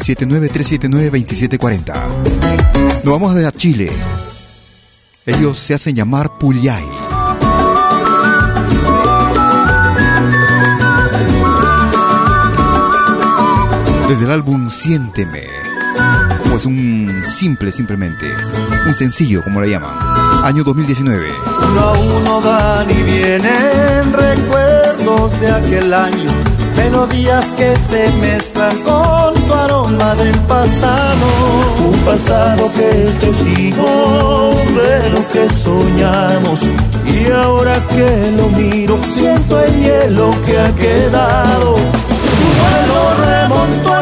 79379 0.00 1.20
2740. 1.20 3.02
Nos 3.04 3.12
vamos 3.12 3.36
a 3.36 3.52
Chile. 3.52 3.90
Ellos 5.24 5.58
se 5.58 5.74
hacen 5.74 5.94
llamar 5.94 6.38
Puyay. 6.38 6.84
Desde 14.08 14.24
el 14.24 14.30
álbum 14.30 14.68
Siénteme. 14.68 15.61
Pues 16.52 16.66
un 16.66 17.10
simple, 17.26 17.72
simplemente. 17.72 18.26
Un 18.86 18.92
sencillo, 18.92 19.42
como 19.42 19.62
le 19.62 19.70
llaman. 19.70 19.96
Año 20.44 20.62
2019. 20.62 21.30
Uno 21.70 21.80
a 21.80 21.92
uno 21.92 22.40
van 22.42 22.90
y 22.90 23.02
vienen 23.04 24.12
recuerdos 24.12 25.40
de 25.40 25.50
aquel 25.50 25.94
año. 25.94 26.30
Melodías 26.76 27.46
que 27.56 27.74
se 27.74 28.12
mezclan 28.20 28.76
con 28.82 29.32
tu 29.32 29.54
aroma 29.54 30.14
del 30.16 30.38
pasado. 30.40 31.26
Un 31.90 31.98
pasado 32.00 32.70
que 32.74 33.02
es 33.02 33.18
testigo 33.18 34.54
de 34.76 35.08
lo 35.08 35.28
que 35.32 35.48
soñamos. 35.48 36.60
Y 37.06 37.32
ahora 37.32 37.72
que 37.88 38.30
lo 38.36 38.50
miro, 38.50 38.98
siento 39.08 39.58
el 39.58 39.74
hielo 39.80 40.30
que 40.44 40.58
ha 40.58 40.70
quedado. 40.74 41.76
Tu 41.76 42.46
vuelo 42.60 43.00
remontó 43.24 44.01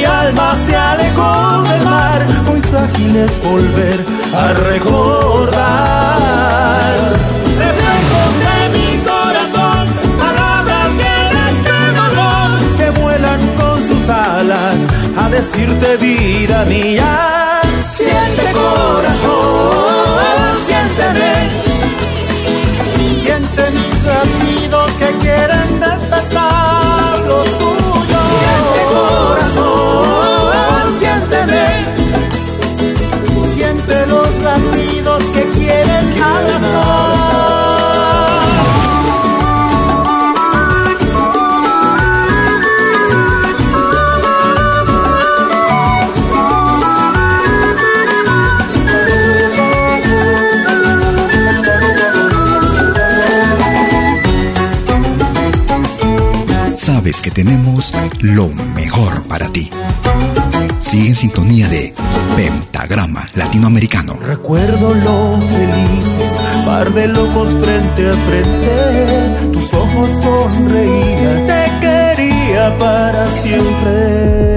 mi 0.00 0.06
alma 0.06 0.56
se 0.66 0.74
alejó 0.76 1.62
del 1.68 1.82
mar. 1.84 2.20
Muy 2.48 2.60
frágil 2.62 3.16
es 3.16 3.32
volver 3.42 3.98
a 4.34 4.46
recordar. 4.70 6.12
Reflejos 7.64 8.30
de 8.46 8.58
mi 8.76 8.90
corazón, 9.10 9.82
palabras 10.24 10.88
llenas 11.00 11.54
de 11.68 11.80
dolor. 12.00 12.48
que 12.78 12.88
vuelan 13.00 13.42
con 13.60 13.76
sus 13.88 14.04
alas 14.08 14.78
a 15.22 15.24
decirte 15.28 15.88
vida 15.98 16.58
mía. 16.64 17.10
Siente 17.92 18.44
corazón, 18.52 19.89
tenemos 57.44 57.94
lo 58.20 58.48
mejor 58.74 59.22
para 59.22 59.48
ti. 59.48 59.70
Sigue 60.78 61.08
en 61.08 61.14
sintonía 61.14 61.68
de 61.68 61.94
Pentagrama 62.36 63.26
Latinoamericano. 63.34 64.18
Recuerdo 64.20 64.92
lo 64.92 65.40
feliz, 65.48 66.04
par 66.66 66.92
de 66.92 67.08
locos 67.08 67.48
frente 67.64 68.10
a 68.10 68.14
frente. 68.28 69.52
Tus 69.54 69.72
ojos 69.72 70.10
sonreían, 70.22 71.46
te 71.46 71.70
quería 71.80 72.78
para 72.78 73.26
siempre. 73.42 74.49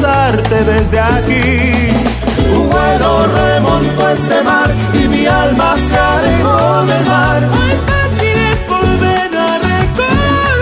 Desde 0.00 0.98
aquí. 0.98 1.92
Tu 2.50 2.58
vuelo 2.64 3.26
remontó 3.26 4.08
ese 4.08 4.42
mar 4.42 4.70
y 4.94 5.08
mi 5.08 5.26
alma 5.26 5.76
se 5.76 5.96
alejó 5.96 6.86
del 6.86 7.06
mar. 7.06 7.40
Muy 7.40 7.72
fácil 7.88 8.56
volver 8.68 9.36
a 9.36 9.58
recordar. 9.58 10.60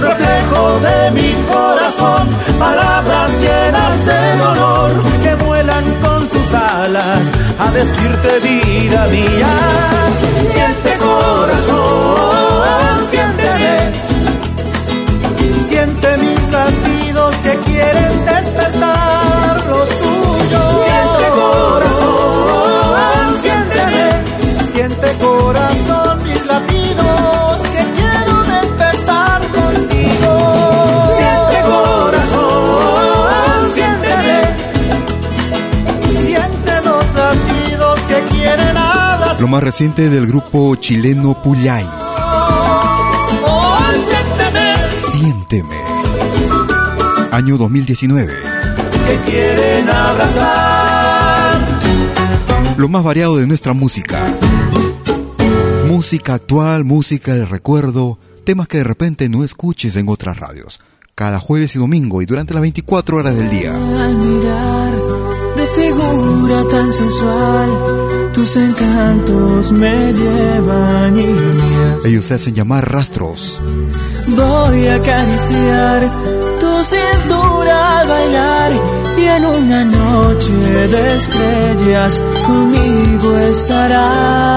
Reflejo 0.00 0.80
de 0.80 1.10
mi 1.10 1.32
corazón, 1.52 2.28
palabras 2.58 3.30
llenas 3.38 4.06
de 4.06 4.36
dolor 4.38 4.90
que 5.22 5.34
vuelan 5.44 5.84
con 6.02 6.22
sus 6.22 6.54
alas 6.54 7.20
a 7.58 7.70
decirte 7.70 8.38
vida 8.48 9.06
mía. 9.08 9.52
Siente 10.50 10.96
corazón, 10.96 12.60
reciente 39.70 40.10
del 40.10 40.26
grupo 40.26 40.74
chileno 40.74 41.40
Puyay 41.40 41.86
Año 47.30 47.56
2019. 47.56 48.32
Que 49.06 49.30
quieren 49.30 49.88
abrazar. 49.88 51.60
Lo 52.78 52.88
más 52.88 53.04
variado 53.04 53.36
de 53.36 53.46
nuestra 53.46 53.72
música. 53.72 54.20
Música 55.86 56.34
actual, 56.34 56.82
música 56.82 57.34
de 57.34 57.46
recuerdo, 57.46 58.18
temas 58.42 58.66
que 58.66 58.78
de 58.78 58.84
repente 58.84 59.28
no 59.28 59.44
escuches 59.44 59.94
en 59.94 60.08
otras 60.08 60.40
radios. 60.40 60.80
Cada 61.14 61.38
jueves 61.38 61.76
y 61.76 61.78
domingo 61.78 62.22
y 62.22 62.26
durante 62.26 62.54
las 62.54 62.62
24 62.62 63.18
horas 63.18 63.36
del 63.36 63.48
día. 63.50 63.72
Al 63.72 64.16
mirar 64.16 64.94
de 65.56 65.66
figura 65.80 66.64
tan 66.68 66.92
sensual, 66.92 68.09
tus 68.32 68.56
encantos 68.56 69.72
me 69.72 70.12
llevan 70.12 71.16
y 71.16 72.08
Ellos 72.08 72.24
se 72.24 72.34
hacen 72.34 72.54
llamar 72.54 72.90
rastros. 72.90 73.60
Voy 74.26 74.86
a 74.86 74.96
acariciar 74.96 76.10
tu 76.60 76.84
cintura 76.84 78.00
al 78.00 78.08
bailar 78.08 78.72
y 79.18 79.24
en 79.24 79.44
una 79.46 79.84
noche 79.84 80.52
de 80.52 81.16
estrellas 81.16 82.22
conmigo 82.46 83.36
estarás. 83.38 84.50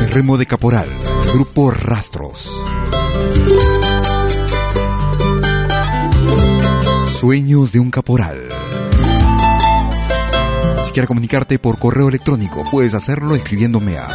El 0.00 0.10
ritmo 0.10 0.36
de 0.36 0.46
Caporal, 0.46 0.88
grupo 1.34 1.70
Rastros. 1.70 2.64
Sueños 7.18 7.72
de 7.72 7.80
un 7.80 7.90
caporal. 7.90 8.48
Si 10.84 10.92
quieres 10.92 11.08
comunicarte 11.08 11.58
por 11.58 11.80
correo 11.80 12.08
electrónico, 12.08 12.62
puedes 12.70 12.94
hacerlo 12.94 13.34
escribiéndome 13.34 13.98
a 13.98 14.06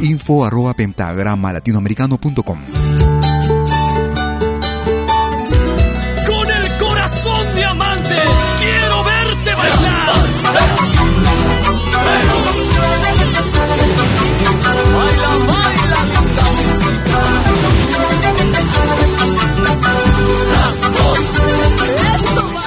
info 0.00 0.44
arroba 0.44 0.74
pentagrama 0.74 1.52
latinoamericano.com. 1.52 2.58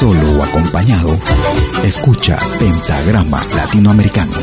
Solo 0.02 0.32
o 0.32 0.42
acompañado, 0.44 1.16
escucha 1.84 2.36
Pentagrama 2.58 3.40
Latinoamericano. 3.56 4.34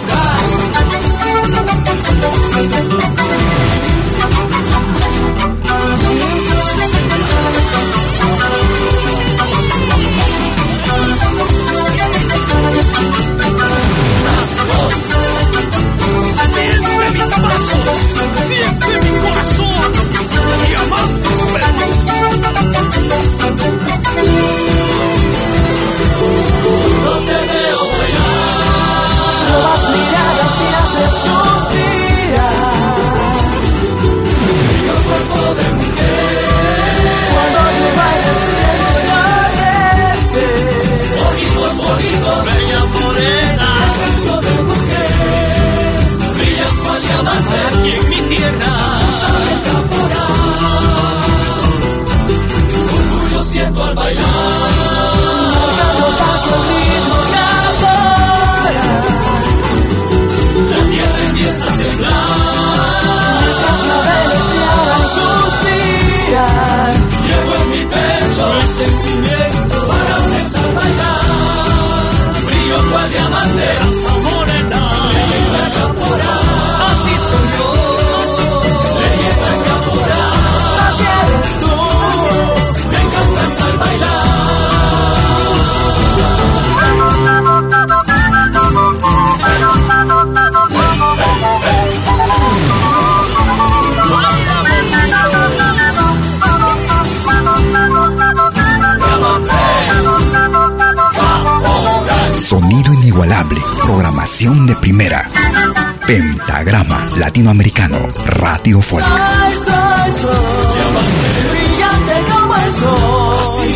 Latinoamericano, 107.19 107.99
Radio 108.27 108.81
Folk. 108.81 109.05
Soy, 109.05 109.59
soy, 109.59 110.13
soy 110.13 111.51
brillante 111.51 112.33
como 112.33 112.55
el 112.55 112.73
sol. 112.73 113.68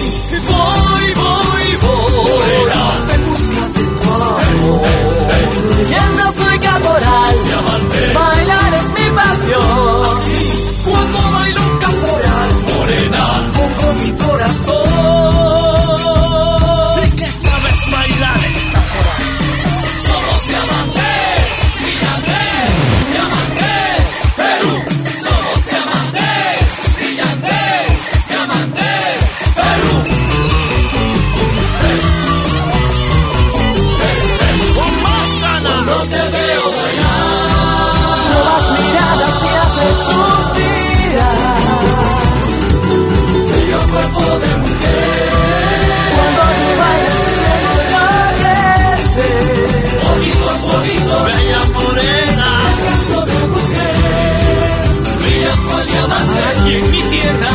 tierra. 57.23 57.55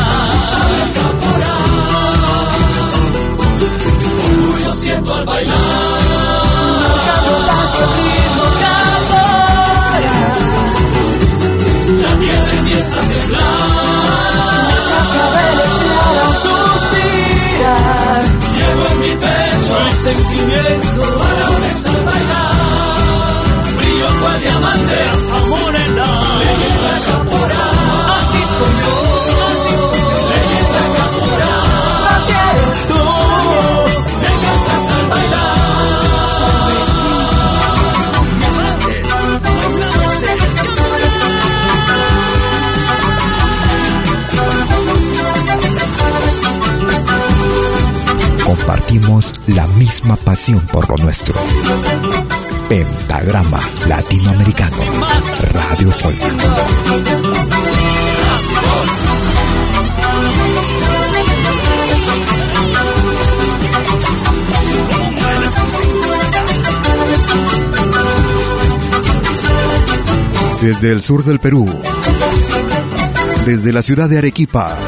Sabe 0.50 0.82
caporal, 0.98 2.46
como 4.22 4.58
yo 4.58 4.72
siento 4.72 5.14
al 5.14 5.24
bailar. 5.24 6.08
La 11.88 12.12
tierra 12.20 12.52
empieza 12.58 12.96
a 12.96 13.00
temblar. 13.00 13.42
Las 14.68 14.84
cascabeles 14.92 15.72
tiran, 15.80 16.32
suspiran. 16.44 18.22
Llevo 18.56 18.84
en 18.92 18.96
mi 19.00 19.12
pecho 19.22 19.74
el 19.86 19.92
sentimiento 19.92 21.02
para 21.18 21.44
al 21.56 21.98
bailar. 22.04 23.42
Brillo 23.78 24.10
cual 24.20 24.38
diamante. 24.40 24.98
La 49.48 49.66
misma 49.66 50.16
pasión 50.16 50.60
por 50.72 50.88
lo 50.88 50.96
nuestro. 50.96 51.34
Pentagrama 52.70 53.60
Latinoamericano. 53.86 54.76
Radio 55.52 55.90
Folk. 55.92 56.18
Desde 70.62 70.92
el 70.92 71.02
sur 71.02 71.24
del 71.24 71.40
Perú. 71.40 71.68
Desde 73.44 73.72
la 73.72 73.82
ciudad 73.82 74.08
de 74.08 74.16
Arequipa. 74.16 74.87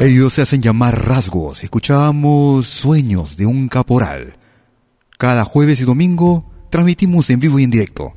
Ellos 0.00 0.34
se 0.34 0.42
hacen 0.42 0.62
llamar 0.62 1.06
rasgos. 1.08 1.64
Escuchamos 1.64 2.66
Sueños 2.66 3.36
de 3.36 3.46
un 3.46 3.68
Caporal. 3.68 4.36
Cada 5.18 5.44
jueves 5.44 5.80
y 5.80 5.84
domingo 5.84 6.48
transmitimos 6.70 7.30
en 7.30 7.40
vivo 7.40 7.58
y 7.58 7.64
en 7.64 7.70
directo. 7.70 8.14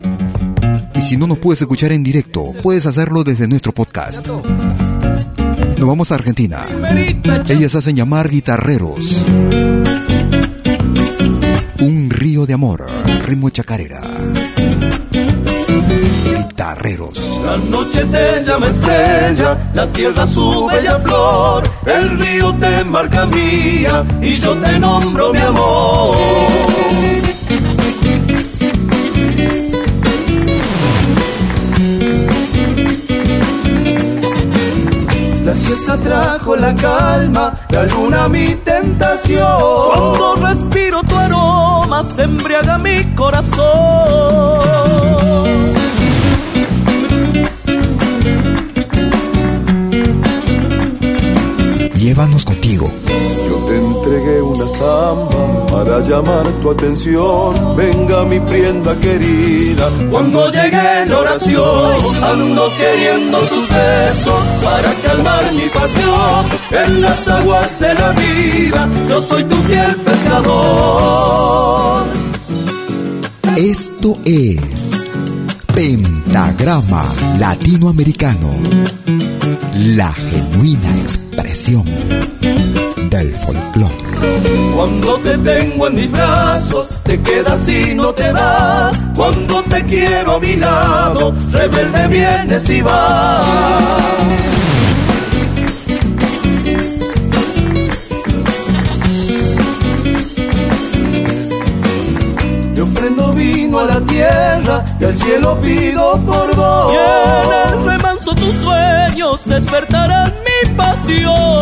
Y 0.94 1.02
si 1.02 1.18
no 1.18 1.26
nos 1.26 1.38
puedes 1.38 1.62
escuchar 1.62 1.92
en 1.94 2.04
directo, 2.04 2.52
puedes 2.62 2.86
hacerlo 2.86 3.24
desde 3.24 3.48
nuestro 3.48 3.74
podcast. 3.74 4.28
Nos 4.28 5.88
vamos 5.88 6.12
a 6.12 6.16
Argentina. 6.16 6.68
Ellas 7.48 7.76
hacen 7.76 7.96
llamar 7.96 8.30
guitarreros. 8.30 9.26
Un 11.80 12.10
río 12.10 12.46
de 12.46 12.54
amor, 12.54 12.86
ritmo 13.26 13.50
chacarera. 13.50 14.02
Guitarreros. 15.90 17.18
La 17.46 17.58
noche 17.58 18.06
te 18.06 18.44
llama 18.44 18.68
estrella, 18.68 19.58
la 19.74 19.88
tierra 19.88 20.28
su 20.28 20.68
bella 20.68 21.00
flor, 21.00 21.64
el 21.86 22.20
río 22.20 22.54
te 22.56 22.84
marca 22.84 23.26
mía 23.26 24.04
y 24.22 24.38
yo 24.38 24.56
te 24.58 24.80
nombro 24.80 25.34
mi 25.34 25.40
amor. 25.40 26.16
La 35.46 35.56
siesta 35.56 35.98
trajo 35.98 36.56
la 36.56 36.76
calma, 36.76 37.54
la 37.70 37.84
luna 37.86 38.28
mi 38.28 38.54
tentación. 38.56 39.48
Cuando 39.92 40.36
respiro 40.48 41.02
tu 41.04 41.16
aroma 41.16 42.04
se 42.04 42.24
embriaga 42.24 42.78
mi 42.78 43.04
corazón. 43.16 44.60
Llévanos 52.10 52.44
contigo. 52.44 52.92
Yo 53.48 53.56
te 53.68 53.78
entregué 53.78 54.42
una 54.42 54.68
samba 54.68 55.68
para 55.68 56.00
llamar 56.00 56.48
tu 56.60 56.72
atención. 56.72 57.78
Venga 57.78 58.26
mi 58.26 58.40
prienda 58.40 59.00
querida. 59.00 59.92
Cuando 60.10 60.52
llegue 60.52 61.06
la 61.06 61.20
oración, 61.20 62.24
ando 62.24 62.68
queriendo 62.80 63.38
tus 63.42 63.70
besos 63.70 64.44
para 64.64 64.92
calmar 65.04 65.54
mi 65.54 65.70
pasión. 65.70 66.48
En 66.72 67.02
las 67.04 67.28
aguas 67.28 67.80
de 67.80 67.94
la 67.94 68.12
vida, 68.14 68.90
yo 69.08 69.22
soy 69.22 69.44
tu 69.44 69.56
fiel 69.58 69.96
pescador. 69.98 72.06
Esto 73.56 74.18
es 74.26 75.06
Pentagrama 75.76 77.06
Latinoamericano. 77.38 78.58
La 79.76 80.12
genuina 80.12 80.90
expresión 81.40 81.86
del 83.10 83.34
folclore. 83.36 83.94
Cuando 84.76 85.16
te 85.20 85.38
tengo 85.38 85.88
en 85.88 85.96
mis 85.96 86.12
brazos, 86.12 86.88
te 87.04 87.22
quedas 87.22 87.68
y 87.70 87.96
no 87.96 88.14
te 88.14 88.32
vas. 88.34 88.98
Cuando 89.16 89.64
te 89.64 89.86
quiero 89.86 90.34
a 90.34 90.40
mi 90.40 90.56
lado, 90.58 91.34
rebelde 91.52 92.08
vienes 92.08 92.70
y 92.70 92.82
vas. 92.82 93.46
Te 102.76 102.82
ofrendo 102.82 103.34
vino 103.34 103.80
a 103.80 103.86
la 103.86 104.02
tierra 104.02 104.86
y 105.00 105.04
al 105.06 105.16
cielo 105.16 105.58
pido 105.62 106.20
por 106.26 106.56
vos. 106.56 106.94
Y 106.94 106.98
en 106.98 107.80
el 107.80 107.86
remanso 107.86 108.36
tus 108.36 108.56
sueños 108.56 109.40
despertarán 109.46 110.34
mi 110.44 110.49
pasión. 110.80 111.60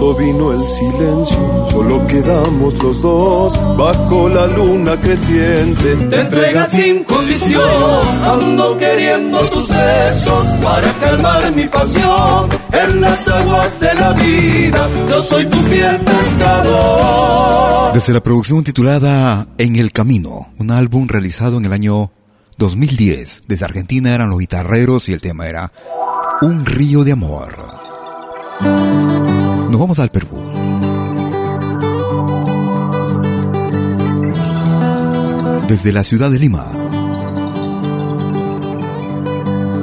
Pronto 0.00 0.18
vino 0.18 0.52
el 0.52 0.66
silencio, 0.66 1.66
solo 1.70 2.06
quedamos 2.06 2.74
los 2.82 3.00
dos 3.02 3.76
bajo 3.76 4.28
la 4.28 4.46
luna 4.46 4.98
creciente. 4.98 5.96
Te 5.96 6.20
entregas 6.20 6.70
sin 6.70 7.04
condición, 7.04 7.62
ando 8.24 8.76
queriendo 8.76 9.40
tus 9.50 9.68
besos 9.68 10.46
para 10.62 10.90
calmar 10.94 11.54
mi 11.54 11.64
pasión. 11.64 12.48
En 12.72 13.00
las 13.00 13.28
aguas 13.28 13.78
de 13.80 13.94
la 13.94 14.12
vida, 14.12 14.88
yo 15.08 15.22
soy 15.22 15.46
tu 15.46 15.58
fiel 15.58 15.96
pescador. 15.98 17.92
Desde 17.92 18.12
la 18.12 18.20
producción 18.20 18.64
titulada 18.64 19.48
En 19.58 19.76
el 19.76 19.92
Camino, 19.92 20.48
un 20.58 20.70
álbum 20.70 21.08
realizado 21.08 21.58
en 21.58 21.66
el 21.66 21.72
año 21.72 22.10
2010. 22.56 23.42
Desde 23.46 23.64
Argentina 23.64 24.14
eran 24.14 24.30
los 24.30 24.38
guitarreros 24.38 25.08
y 25.08 25.12
el 25.12 25.20
tema 25.20 25.46
era 25.46 25.72
Un 26.40 26.64
río 26.64 27.04
de 27.04 27.12
amor. 27.12 27.80
Nos 29.70 29.78
vamos 29.78 30.00
al 30.00 30.10
Perú. 30.10 30.26
Desde 35.68 35.92
la 35.92 36.02
ciudad 36.02 36.28
de 36.28 36.40
Lima. 36.40 36.66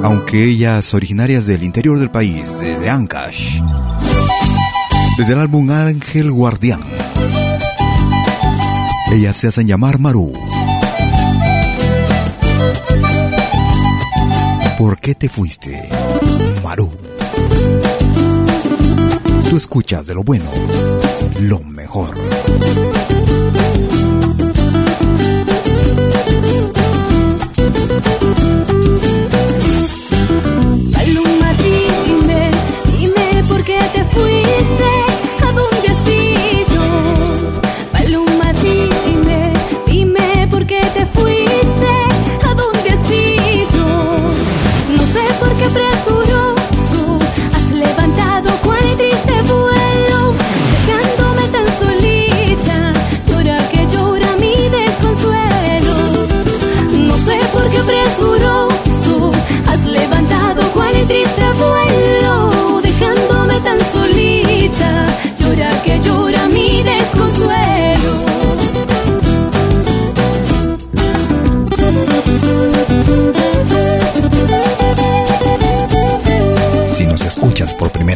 Aunque 0.02 0.44
ellas 0.44 0.92
originarias 0.92 1.46
del 1.46 1.62
interior 1.62 1.98
del 1.98 2.10
país, 2.10 2.58
desde 2.60 2.90
Ancash. 2.90 3.62
Desde 5.16 5.32
el 5.32 5.38
álbum 5.38 5.70
Ángel 5.70 6.30
Guardián. 6.32 6.82
Ellas 9.10 9.36
se 9.36 9.48
hacen 9.48 9.66
llamar 9.66 9.98
Maru. 9.98 10.34
¿Por 14.76 15.00
qué 15.00 15.14
te 15.14 15.30
fuiste, 15.30 15.88
Maru? 16.62 16.90
Tú 19.48 19.56
escuchas 19.56 20.06
de 20.06 20.14
lo 20.14 20.22
bueno, 20.22 20.50
lo 21.40 21.60
mejor. 21.60 22.14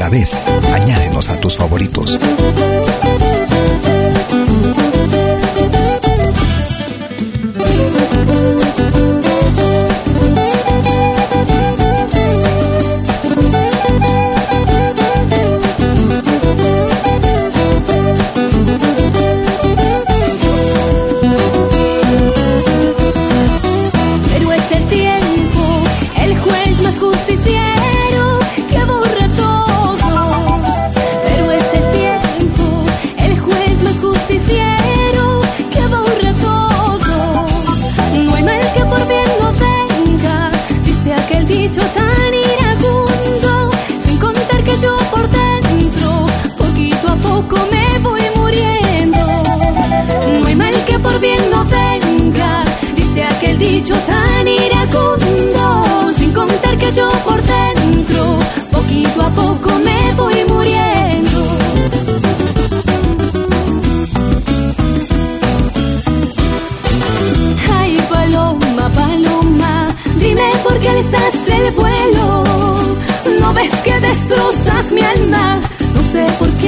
Vez, 0.08 0.42
añádenos 0.72 1.28
a 1.30 1.40
tus 1.40 1.56
favoritos. 1.56 2.18
poquito 58.92 59.22
a 59.22 59.30
poco 59.30 59.70
me 59.78 60.12
voy 60.16 60.44
muriendo. 60.48 61.40
Ay, 67.78 67.98
paloma, 68.10 68.90
paloma, 68.94 69.88
dime 70.18 70.50
por 70.62 70.78
qué 70.78 70.88
alzaste 70.88 71.56
el 71.56 71.72
vuelo. 71.72 72.44
No 73.40 73.52
ves 73.54 73.74
que 73.84 73.98
destrozas 74.00 74.92
mi 74.92 75.00
alma, 75.00 75.60
no 75.94 76.02
sé 76.12 76.24
por 76.38 76.48
qué 76.60 76.61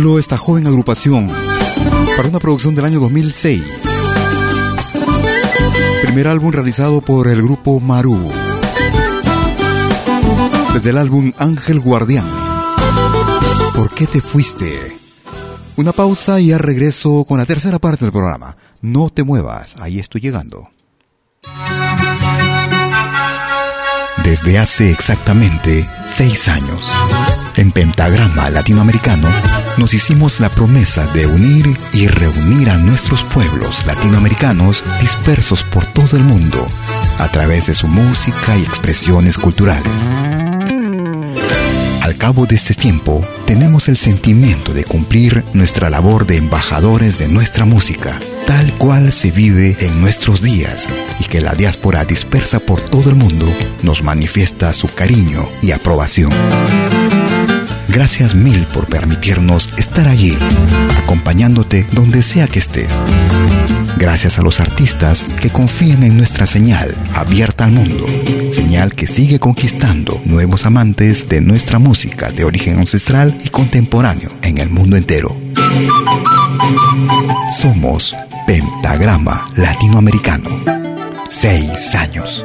esta 0.00 0.38
joven 0.38 0.66
agrupación 0.66 1.28
para 2.16 2.28
una 2.28 2.38
producción 2.38 2.74
del 2.74 2.86
año 2.86 3.00
2006. 3.00 3.62
Primer 6.02 6.26
álbum 6.26 6.52
realizado 6.52 7.02
por 7.02 7.28
el 7.28 7.42
grupo 7.42 7.80
Maru. 7.80 8.30
Desde 10.72 10.90
el 10.90 10.96
álbum 10.96 11.32
Ángel 11.36 11.80
Guardián. 11.80 12.26
¿Por 13.76 13.92
qué 13.92 14.06
te 14.06 14.22
fuiste? 14.22 14.72
Una 15.76 15.92
pausa 15.92 16.40
y 16.40 16.46
ya 16.46 16.58
regreso 16.58 17.26
con 17.26 17.36
la 17.36 17.44
tercera 17.44 17.78
parte 17.78 18.06
del 18.06 18.12
programa. 18.12 18.56
No 18.80 19.10
te 19.10 19.22
muevas, 19.22 19.76
ahí 19.80 19.98
estoy 19.98 20.22
llegando. 20.22 20.70
Desde 24.24 24.58
hace 24.58 24.90
exactamente 24.90 25.88
seis 26.06 26.48
años 26.48 26.90
en 27.56 27.72
Pentagrama 27.72 28.48
Latinoamericano, 28.50 29.28
nos 29.76 29.92
hicimos 29.92 30.40
la 30.40 30.48
promesa 30.48 31.06
de 31.12 31.26
unir 31.26 31.66
y 31.92 32.06
reunir 32.06 32.70
a 32.70 32.76
nuestros 32.76 33.22
pueblos 33.24 33.84
latinoamericanos 33.86 34.84
dispersos 35.00 35.62
por 35.64 35.84
todo 35.86 36.16
el 36.16 36.22
mundo 36.22 36.66
a 37.18 37.28
través 37.28 37.66
de 37.66 37.74
su 37.74 37.88
música 37.88 38.56
y 38.56 38.62
expresiones 38.62 39.36
culturales. 39.36 40.14
Al 42.00 42.16
cabo 42.16 42.46
de 42.46 42.54
este 42.56 42.72
tiempo, 42.72 43.20
tenemos 43.46 43.88
el 43.88 43.96
sentimiento 43.98 44.72
de 44.72 44.84
cumplir 44.84 45.44
nuestra 45.52 45.90
labor 45.90 46.26
de 46.26 46.36
embajadores 46.36 47.18
de 47.18 47.28
nuestra 47.28 47.66
música, 47.66 48.18
tal 48.46 48.72
cual 48.78 49.12
se 49.12 49.30
vive 49.30 49.76
en 49.80 50.00
nuestros 50.00 50.40
días 50.40 50.88
y 51.18 51.24
que 51.24 51.42
la 51.42 51.52
diáspora 51.52 52.06
dispersa 52.06 52.58
por 52.58 52.80
todo 52.80 53.10
el 53.10 53.16
mundo 53.16 53.46
nos 53.82 54.02
manifiesta 54.02 54.72
su 54.72 54.88
cariño 54.94 55.50
y 55.60 55.72
aprobación. 55.72 56.32
Gracias 57.92 58.36
mil 58.36 58.66
por 58.68 58.86
permitirnos 58.86 59.74
estar 59.76 60.06
allí, 60.06 60.38
acompañándote 60.96 61.84
donde 61.92 62.22
sea 62.22 62.46
que 62.46 62.60
estés. 62.60 63.02
Gracias 63.98 64.38
a 64.38 64.42
los 64.42 64.60
artistas 64.60 65.24
que 65.24 65.50
confían 65.50 66.04
en 66.04 66.16
nuestra 66.16 66.46
señal 66.46 66.96
abierta 67.14 67.64
al 67.64 67.72
mundo, 67.72 68.06
señal 68.52 68.94
que 68.94 69.08
sigue 69.08 69.40
conquistando 69.40 70.22
nuevos 70.24 70.66
amantes 70.66 71.28
de 71.28 71.40
nuestra 71.40 71.80
música 71.80 72.30
de 72.30 72.44
origen 72.44 72.78
ancestral 72.78 73.36
y 73.44 73.48
contemporáneo 73.48 74.30
en 74.42 74.58
el 74.58 74.70
mundo 74.70 74.96
entero. 74.96 75.36
Somos 77.52 78.16
Pentagrama 78.46 79.48
Latinoamericano. 79.56 80.48
Seis 81.28 81.94
años. 81.96 82.44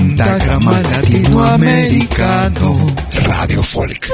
Pentagrama 0.23 0.79
Latinoamericano 0.83 2.77
Radio 3.25 3.63
Folk. 3.63 4.07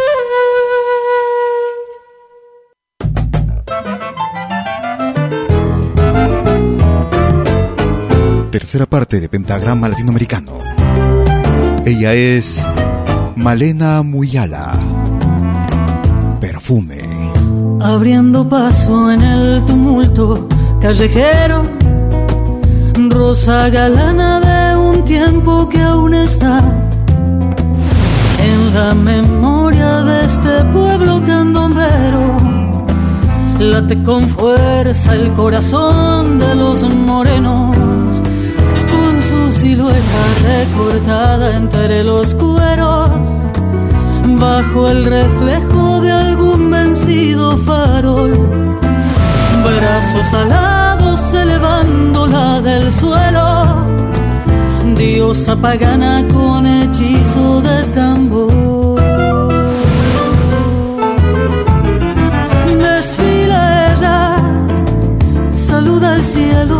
Tercera 8.51 8.85
parte 8.85 9.19
de 9.19 9.27
Pentagrama 9.27 9.89
Latinoamericano. 9.89 10.53
Ella 11.85 12.13
es 12.13 12.63
Malena 13.35 14.01
Muyala. 14.01 14.79
Perfume. 16.39 17.33
Abriendo 17.81 18.47
paso 18.47 19.11
en 19.11 19.21
el 19.21 19.65
tumulto 19.65 20.47
callejero, 20.79 21.63
rosa 23.09 23.67
galana 23.67 24.36
tiempo 25.07 25.69
que 25.69 25.81
aún 25.81 26.13
está 26.13 26.59
en 28.39 28.73
la 28.73 28.93
memoria 28.93 30.01
de 30.01 30.25
este 30.25 30.63
pueblo 30.73 31.23
candombero. 31.25 32.25
Late 33.59 34.03
con 34.03 34.27
fuerza 34.27 35.15
el 35.15 35.33
corazón 35.33 36.39
de 36.39 36.53
los 36.55 36.83
morenos, 36.93 37.77
con 38.93 39.13
su 39.29 39.59
silueta 39.59 40.21
recortada 40.51 41.55
entre 41.55 42.03
los 42.03 42.33
cueros, 42.33 43.09
bajo 44.39 44.89
el 44.89 45.05
reflejo 45.05 46.01
de 46.01 46.11
algún 46.11 46.69
vencido 46.69 47.57
farol. 47.59 48.33
Brazos 49.63 50.33
alados 50.33 51.33
elevándola 51.33 52.61
del 52.61 52.91
suelo, 52.91 53.96
diosa 54.97 55.55
pagana 55.55 56.25
con 56.33 56.65
hechizo 56.65 57.61
de 57.61 57.83
tambor. 57.93 58.99
Desfila 62.83 63.61
ella, 63.93 64.35
saluda 65.55 66.13
al 66.15 66.21
cielo, 66.21 66.79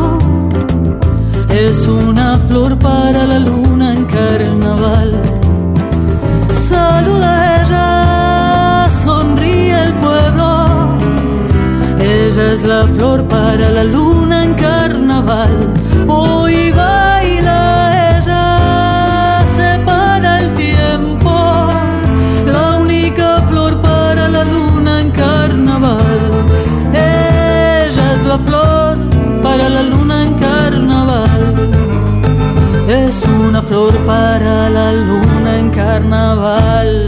una 33.58 33.68
flor 33.68 34.06
para 34.06 34.70
la 34.70 34.92
luna 34.94 35.60
en 35.60 35.70
carnaval. 35.72 37.06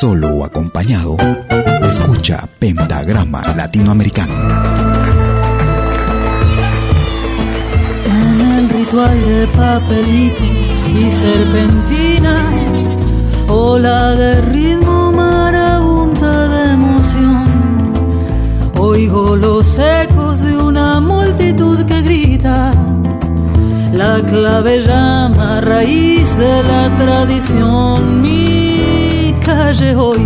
solo 0.00 0.28
o 0.28 0.44
acompañado, 0.46 1.14
escucha 1.82 2.48
Pentagrama 2.58 3.42
Latinoamericano. 3.54 4.34
En 8.06 8.40
el 8.40 8.70
ritual 8.70 9.26
de 9.26 9.46
papelito 9.48 10.42
y 10.96 11.10
serpentina, 11.10 12.69
ola 13.60 14.14
de 14.16 14.40
ritmo 14.40 15.12
marabunta 15.12 16.48
de 16.48 16.62
emoción. 16.78 17.44
Oigo 18.78 19.36
los 19.36 19.78
ecos 19.78 20.40
de 20.40 20.56
una 20.56 21.00
multitud 21.00 21.78
que 21.84 22.00
grita. 22.02 22.72
La 23.92 24.14
clave 24.30 24.74
llama 24.88 25.60
raíz 25.60 26.28
de 26.44 26.62
la 26.70 26.82
tradición. 26.96 28.22
Mi 28.22 29.34
calle 29.44 29.94
hoy 29.94 30.22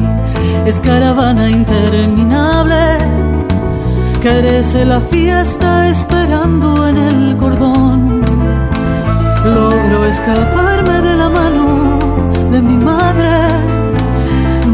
es 0.65 0.77
caravana 0.79 1.51
interminable. 1.51 2.83
Crece 4.23 4.85
la 4.85 5.01
fiesta 5.01 5.91
esperando 5.91 6.89
en 6.89 6.97
el 6.97 7.37
cordón. 7.37 8.23
Logro 9.45 10.07
escaparme 10.07 10.97
de 11.09 11.15
la 11.17 11.29
mano 11.29 11.54
de 12.55 12.63
mi 12.63 12.77
madre. 12.77 13.35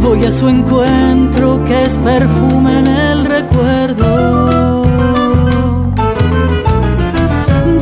Voy 0.04 0.24
a 0.24 0.30
su 0.30 0.46
encuentro 0.48 1.46
que 1.66 1.76
es 1.86 1.94
perfume 2.10 2.72
en 2.80 2.86
el 2.86 3.18
recuerdo. 3.36 4.82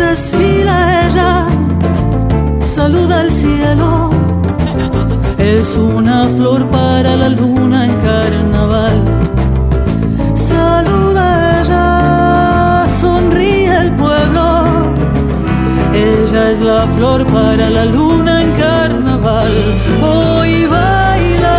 Desfila 0.03 0.77
ella, 1.07 1.33
saluda 2.77 3.21
al 3.25 3.31
cielo. 3.43 4.11
Es 5.57 5.69
una 5.77 6.19
flor 6.37 6.61
para 6.79 7.17
la 7.23 7.29
luna 7.41 7.79
en 7.89 7.95
carnaval. 8.09 8.97
Saluda 10.53 11.25
ella, 11.61 12.87
sonríe 13.01 13.75
el 13.85 13.91
pueblo. 14.03 14.47
Ella 15.93 16.43
es 16.53 16.61
la 16.61 16.83
flor 16.97 17.21
para 17.27 17.69
la 17.77 17.85
luna 17.85 18.43
en 18.45 18.51
carnaval. 18.53 18.88
Hoy 20.03 20.67
baila 20.67 21.57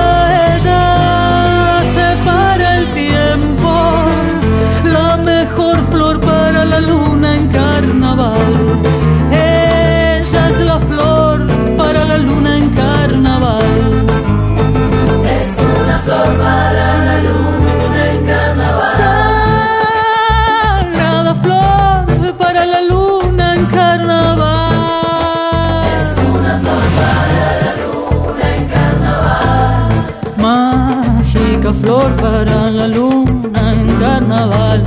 ella, 0.56 1.84
separa 1.94 2.78
el 2.78 2.86
tiempo. 2.94 3.72
La 4.86 5.18
mejor 5.18 5.78
flor 5.92 6.20
para 6.22 6.66
la 6.66 6.80
luna 6.80 7.36
en 7.38 7.48
carnaval. 7.48 8.54
Ella 9.32 10.50
es 10.50 10.60
la 10.72 10.80
flor 10.80 11.48
para 11.78 12.06
la 12.06 12.18
luna 12.18 12.58
en 12.58 12.70
carnaval. 12.70 14.06
Es 15.38 15.50
una 15.82 16.00
flor 16.00 16.38
para 16.38 16.89
flor 32.10 32.22
para 32.22 32.72
la 32.72 32.88
luna 32.88 33.74
en 33.74 33.88
carnaval. 34.00 34.84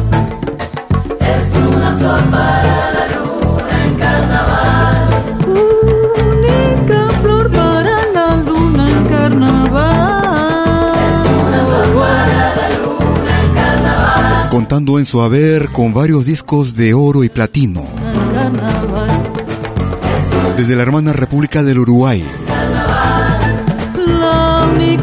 Es 1.21 1.55
una 1.57 1.97
flor 1.97 2.21
para 2.31 2.93
la 2.93 3.07
luna 3.15 3.87
en 3.87 3.95
carnaval. 3.97 5.09
Única 5.47 7.09
flor 7.23 7.51
para 7.51 8.07
la 8.13 8.37
luna 8.37 8.91
en 8.91 9.05
carnaval. 9.07 10.93
Es 10.95 11.31
una 11.31 11.67
flor 11.67 11.95
para 11.95 12.57
la 12.57 12.69
luna 12.79 13.43
en 13.43 13.55
carnaval. 13.55 14.49
Contando 14.49 14.99
en 14.99 15.07
su 15.07 15.23
haber 15.23 15.69
con 15.69 15.95
varios 15.95 16.27
discos 16.27 16.75
de 16.75 16.95
oro 16.95 17.25
y 17.25 17.29
platino. 17.29 17.83
En 17.83 18.35
carnaval. 18.35 19.11
Desde 20.57 20.77
la 20.77 20.83
hermana 20.83 21.13
República 21.13 21.63
del 21.63 21.79
Uruguay. 21.79 22.25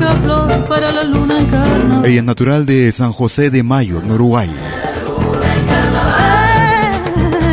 La 0.10 0.16
única 0.16 0.24
flor 0.24 0.68
para 0.68 0.92
la 0.92 1.04
luna 1.04 1.40
en 1.40 1.46
carnaval. 1.46 2.06
Ella 2.06 2.20
es 2.20 2.24
natural 2.24 2.66
de 2.66 2.92
San 2.92 3.12
José 3.12 3.52
de 3.52 3.62
Mayo, 3.62 4.00
en 4.00 4.12
Uruguay. 4.12 4.50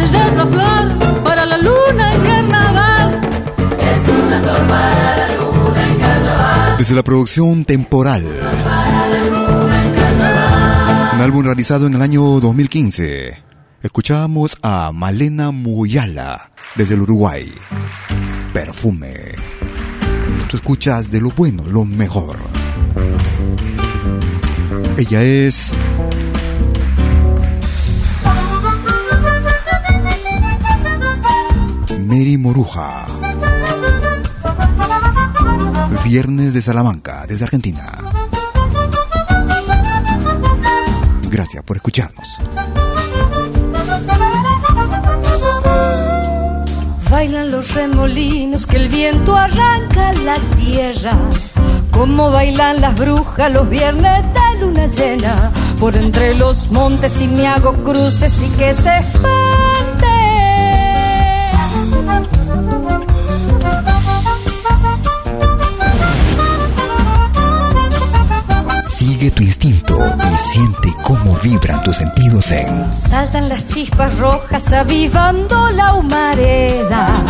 Ella 0.05 0.29
es 0.29 0.37
la 0.37 0.47
flor 0.47 1.23
para 1.23 1.45
la 1.45 1.59
luna 1.59 2.15
en 2.15 2.23
carnaval. 2.23 3.21
Es 3.59 4.09
una 4.09 4.41
flor 4.41 4.67
para 4.69 5.17
la 5.17 5.37
luna 5.37 5.87
en 5.87 5.99
carnaval. 5.99 6.79
Desde 6.79 6.95
la 6.95 7.03
producción 7.03 7.65
Temporal. 7.65 8.25
Un 11.15 11.21
álbum 11.21 11.45
realizado 11.45 11.87
en 11.87 11.95
el 11.95 12.03
año 12.03 12.23
2015. 12.41 13.43
Escuchábamos 13.83 14.57
a 14.63 14.93
Malena 14.93 15.51
Muyala 15.51 16.53
desde 16.75 16.95
el 16.95 17.03
Uruguay. 17.03 17.53
Perfume. 18.53 19.56
Tú 20.49 20.57
escuchas 20.57 21.11
de 21.11 21.21
lo 21.21 21.31
bueno, 21.31 21.65
lo 21.67 21.85
mejor. 21.85 22.37
Ella 24.97 25.23
es 25.23 25.73
Mary 32.07 32.39
Moruja. 32.39 33.07
Viernes 36.05 36.55
de 36.55 36.63
Salamanca, 36.63 37.27
desde 37.27 37.45
Argentina. 37.45 37.99
Gracias 41.29 41.65
por 41.65 41.77
escucharnos. 41.77 42.41
Bailan 47.17 47.51
los 47.51 47.73
remolinos 47.73 48.67
que 48.67 48.77
el 48.77 48.91
viento 48.91 49.35
arranca 49.35 50.13
la 50.27 50.37
tierra. 50.55 51.17
Como 51.91 52.31
bailan 52.31 52.83
las 52.83 52.95
brujas 52.95 53.51
los 53.51 53.71
viernes 53.71 54.23
de 54.35 54.61
luna 54.61 54.87
llena. 54.87 55.51
Por 55.81 55.97
entre 55.97 56.35
los 56.35 56.71
montes 56.71 57.19
y 57.23 57.29
me 57.29 57.47
hago 57.47 57.73
cruces 57.85 58.39
y 58.43 58.51
que 58.59 58.75
se. 58.75 59.66
Sigue 69.19 69.31
tu 69.31 69.43
instinto 69.43 69.97
y 70.19 70.37
siente 70.37 70.93
cómo 71.03 71.39
vibran 71.43 71.81
tus 71.81 71.97
sentidos 71.97 72.51
en 72.51 72.95
Saltan 72.95 73.49
las 73.49 73.67
chispas 73.67 74.15
rojas 74.19 74.71
avivando 74.75 75.71
la 75.71 75.95
humareda. 75.95 77.25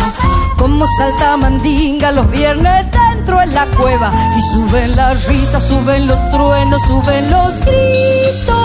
Como 0.57 0.85
salta 0.97 1.37
mandinga 1.37 2.11
los 2.11 2.29
viernes 2.29 2.87
dentro 2.91 3.41
en 3.41 3.55
la 3.55 3.65
cueva. 3.67 4.11
Y 4.37 4.41
suben 4.51 4.97
las 4.97 5.25
risas, 5.27 5.63
suben 5.63 6.07
los 6.07 6.19
truenos, 6.29 6.81
suben 6.81 7.31
los 7.31 7.57
gritos. 7.61 8.57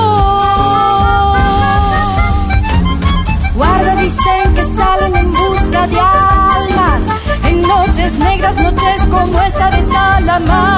Guarda, 3.55 3.95
dicen 4.03 4.55
que 4.57 4.65
salen 4.65 5.15
en 5.15 5.33
busca 5.33 5.87
de 5.87 6.01
almas. 6.01 7.07
En 7.45 7.63
noches 7.63 8.15
negras, 8.15 8.57
noches 8.57 9.07
como 9.09 9.41
esta 9.43 9.71
de 9.71 9.85
Salamanca. 9.85 10.73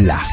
La 0.00 0.29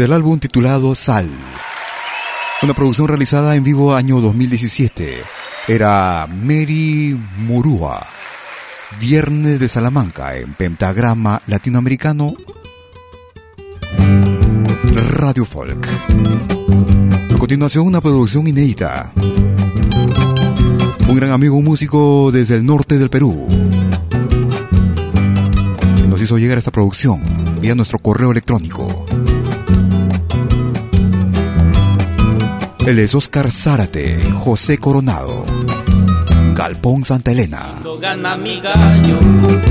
Desde 0.00 0.14
el 0.14 0.16
álbum 0.16 0.38
titulado 0.38 0.94
Sal, 0.94 1.28
una 2.62 2.72
producción 2.72 3.06
realizada 3.06 3.54
en 3.54 3.62
vivo 3.62 3.94
año 3.94 4.22
2017, 4.22 5.18
era 5.68 6.26
Mary 6.26 7.20
Murúa. 7.36 8.06
Viernes 8.98 9.60
de 9.60 9.68
Salamanca 9.68 10.38
en 10.38 10.54
Pentagrama 10.54 11.42
Latinoamericano 11.46 12.32
Radio 15.12 15.44
Folk. 15.44 15.86
A 17.34 17.36
continuación, 17.36 17.86
una 17.86 18.00
producción 18.00 18.46
inédita. 18.46 19.12
Un 21.08 21.14
gran 21.14 21.30
amigo 21.30 21.60
músico 21.60 22.30
desde 22.32 22.56
el 22.56 22.64
norte 22.64 22.98
del 22.98 23.10
Perú. 23.10 23.46
Nos 26.08 26.22
hizo 26.22 26.38
llegar 26.38 26.56
esta 26.56 26.70
producción 26.70 27.20
vía 27.60 27.74
nuestro 27.74 27.98
correo 27.98 28.30
electrónico. 28.30 28.99
Él 32.90 32.98
es 32.98 33.14
Oscar 33.14 33.52
Zárate, 33.52 34.20
José 34.40 34.78
Coronado, 34.78 35.44
Galpón 36.56 37.04
Santa 37.04 37.30
Elena. 37.30 37.74
lindo 37.76 38.00
gana 38.00 38.36
mi 38.36 38.60
gallo, 38.60 39.16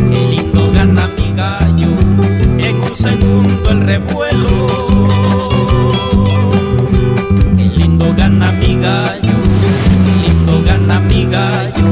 qué 0.09 0.21
lindo 0.29 0.71
gana 0.71 1.05
mi 1.17 1.33
gallo, 1.35 1.87
en 2.59 2.75
un 2.81 2.95
segundo 2.95 3.71
el 3.71 3.81
revuelo. 3.81 4.67
Qué 7.57 7.65
lindo 7.65 8.15
gana 8.15 8.53
mi 8.53 8.79
gallo, 8.79 9.35
qué 10.05 10.27
lindo 10.29 10.63
gana 10.65 10.99
mi 11.01 11.25
gallo, 11.25 11.89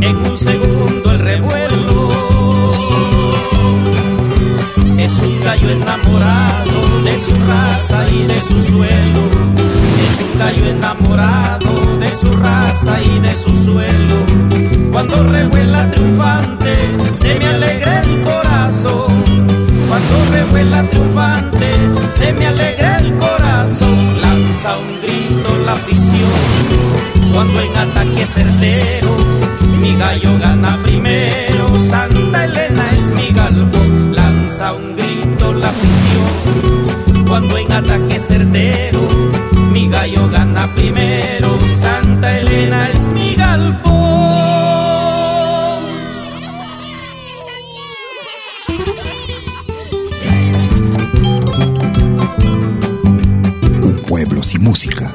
en 0.00 0.16
un 0.16 0.36
segundo 0.36 1.12
el 1.12 1.18
revuelo. 1.20 2.08
Es 4.98 5.12
un 5.12 5.40
gallo 5.44 5.70
enamorado 5.70 7.02
de 7.04 7.20
su 7.20 7.34
raza 7.46 8.08
y 8.08 8.26
de 8.26 8.40
su 8.40 8.62
suelo. 8.62 9.55
Enamorado 10.86 11.98
de 11.98 12.12
su 12.16 12.30
raza 12.30 13.02
y 13.02 13.18
de 13.18 13.34
su 13.34 13.50
suelo. 13.64 14.24
Cuando 14.92 15.20
revuela 15.24 15.90
triunfante, 15.90 16.76
se 17.16 17.34
me 17.40 17.44
alegra 17.44 18.02
el 18.02 18.22
corazón. 18.22 19.24
Cuando 19.88 20.24
revuela 20.30 20.82
triunfante, 20.84 21.70
se 22.12 22.32
me 22.34 22.46
alegra 22.46 22.98
el 22.98 23.16
corazón. 23.16 23.96
Lanza 24.22 24.78
un 24.78 25.00
grito 25.02 25.56
la 25.66 25.72
afición. 25.72 27.32
Cuando 27.32 27.60
en 27.62 27.76
ataque 27.76 28.24
certero, 28.24 29.16
mi 29.80 29.96
gallo 29.96 30.38
gana 30.38 30.78
primero. 30.84 31.66
Santa 31.90 32.44
Elena 32.44 32.92
es 32.92 33.10
mi 33.16 33.32
galpo. 33.32 33.78
Lanza 34.12 34.72
un 34.72 34.94
grito 34.94 35.52
la 35.52 35.68
afición. 35.68 37.26
Cuando 37.26 37.58
en 37.58 37.72
ataque 37.72 38.20
certero, 38.20 39.00
gallo 39.88 40.28
gana 40.28 40.72
primero. 40.74 41.58
Santa 41.76 42.38
Elena 42.38 42.90
es 42.90 43.08
mi 43.08 43.34
galpo. 43.34 43.90
Un 53.82 54.02
pueblo 54.06 54.42
sin 54.42 54.62
música 54.62 55.05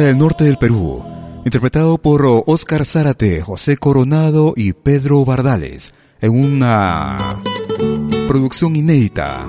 del 0.00 0.18
norte 0.18 0.44
del 0.44 0.58
Perú, 0.58 1.04
interpretado 1.44 1.98
por 1.98 2.24
Oscar 2.46 2.84
Zárate, 2.84 3.40
José 3.42 3.76
Coronado 3.76 4.52
y 4.56 4.72
Pedro 4.72 5.24
Bardales, 5.24 5.94
en 6.20 6.36
una 6.36 7.36
producción 8.26 8.74
inédita. 8.74 9.46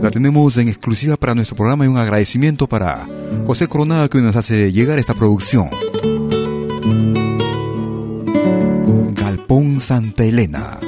La 0.00 0.10
tenemos 0.10 0.56
en 0.56 0.68
exclusiva 0.68 1.16
para 1.16 1.34
nuestro 1.34 1.56
programa 1.56 1.84
y 1.84 1.88
un 1.88 1.98
agradecimiento 1.98 2.66
para 2.68 3.06
José 3.46 3.66
Coronado 3.66 4.08
que 4.08 4.22
nos 4.22 4.34
hace 4.34 4.72
llegar 4.72 4.98
esta 4.98 5.14
producción. 5.14 5.68
Galpón 9.14 9.78
Santa 9.80 10.24
Elena. 10.24 10.78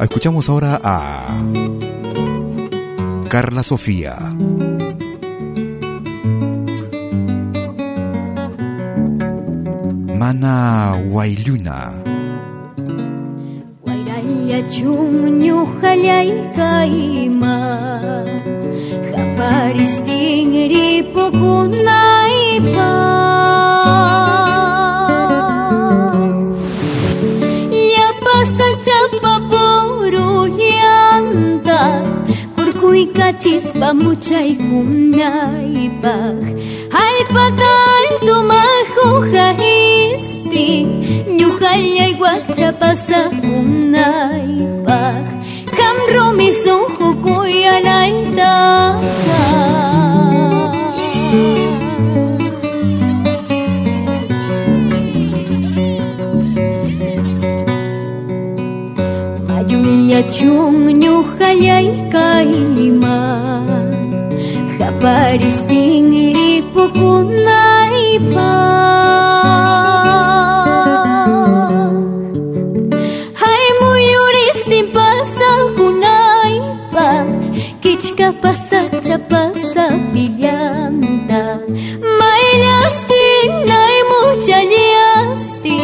Escuchamos 0.00 0.48
ahora 0.50 0.78
a 0.84 1.44
Carla 3.28 3.62
Sofía. 3.62 4.18
Mana 10.18 10.96
Wailuna. 11.14 11.78
Wairaya 13.86 14.60
chunyu 14.74 15.58
halay 15.80 16.30
kaima. 16.56 17.56
Japaristin 19.06 20.50
ripokunaipa. 20.72 22.90
Ya 27.94 28.08
pasa 28.24 28.68
chapa 28.86 29.34
porulianta. 29.50 31.82
Kurkuy 32.56 33.02
kachispa 33.16 33.88
muchay 33.94 34.50
kunaipak. 34.68 36.42
Alpatal 37.06 38.06
tumajo. 38.26 39.08
pasa 42.72 43.20
un 43.54 43.68
naipaj 43.94 45.26
Hamro 45.78 46.26
mi 46.38 46.48
son 46.62 46.82
jukuya 46.98 47.74
naitaja 47.86 49.44
Mayulia 59.48 60.20
chung 60.30 60.86
nyuhayay 61.02 61.88
kailima 62.12 63.16
Haparisting 64.78 66.12
iripukunaipa 66.12 68.77
Птичка 77.98 78.28
пасача 78.42 79.18
паса 79.30 79.86
пилянда 80.12 81.44
Майлясти 82.18 83.26
наймучалясти 83.70 85.80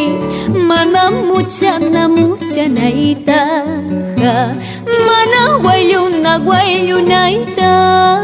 Мана 0.69 1.05
муча 1.11 1.75
на 1.81 2.05
муча 2.09 2.65
на 2.77 2.87
итаха 3.11 4.37
Мана 5.07 5.43
гуайлю 5.61 6.03
на 6.25 6.35
гуайлю 6.39 6.99
на 7.05 7.23
итаха 7.33 8.24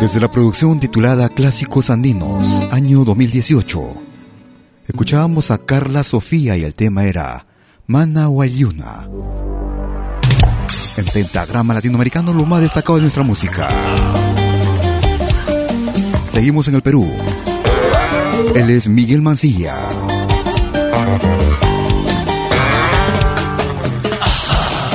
Desde 0.00 0.20
la 0.20 0.30
producción 0.30 0.80
titulada 0.80 1.28
Clásicos 1.28 1.90
Andinos, 1.90 2.62
año 2.70 3.04
2018, 3.04 3.82
escuchábamos 4.88 5.50
a 5.50 5.58
Carla 5.58 6.02
Sofía 6.02 6.56
y 6.56 6.62
el 6.62 6.74
tema 6.74 7.04
era 7.04 7.46
Mana 7.86 8.28
Wayuna. 8.28 9.08
En 10.96 11.04
pentagrama 11.06 11.74
latinoamericano, 11.74 12.34
lo 12.34 12.44
más 12.44 12.60
destacado 12.60 12.96
de 12.96 13.02
nuestra 13.02 13.22
música. 13.22 13.68
Seguimos 16.28 16.68
en 16.68 16.74
el 16.74 16.82
Perú. 16.82 17.08
Él 18.54 18.70
es 18.70 18.88
Miguel 18.88 19.22
Mancilla. 19.22 19.76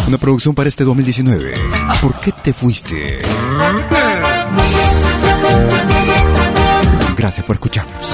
Una 0.07 0.17
producción 0.17 0.55
para 0.55 0.69
este 0.69 0.85
2019. 0.85 1.53
¿Por 2.01 2.17
qué 2.21 2.31
te 2.31 2.53
fuiste? 2.53 3.21
Gracias 7.17 7.45
por 7.45 7.57
escucharnos. 7.57 8.07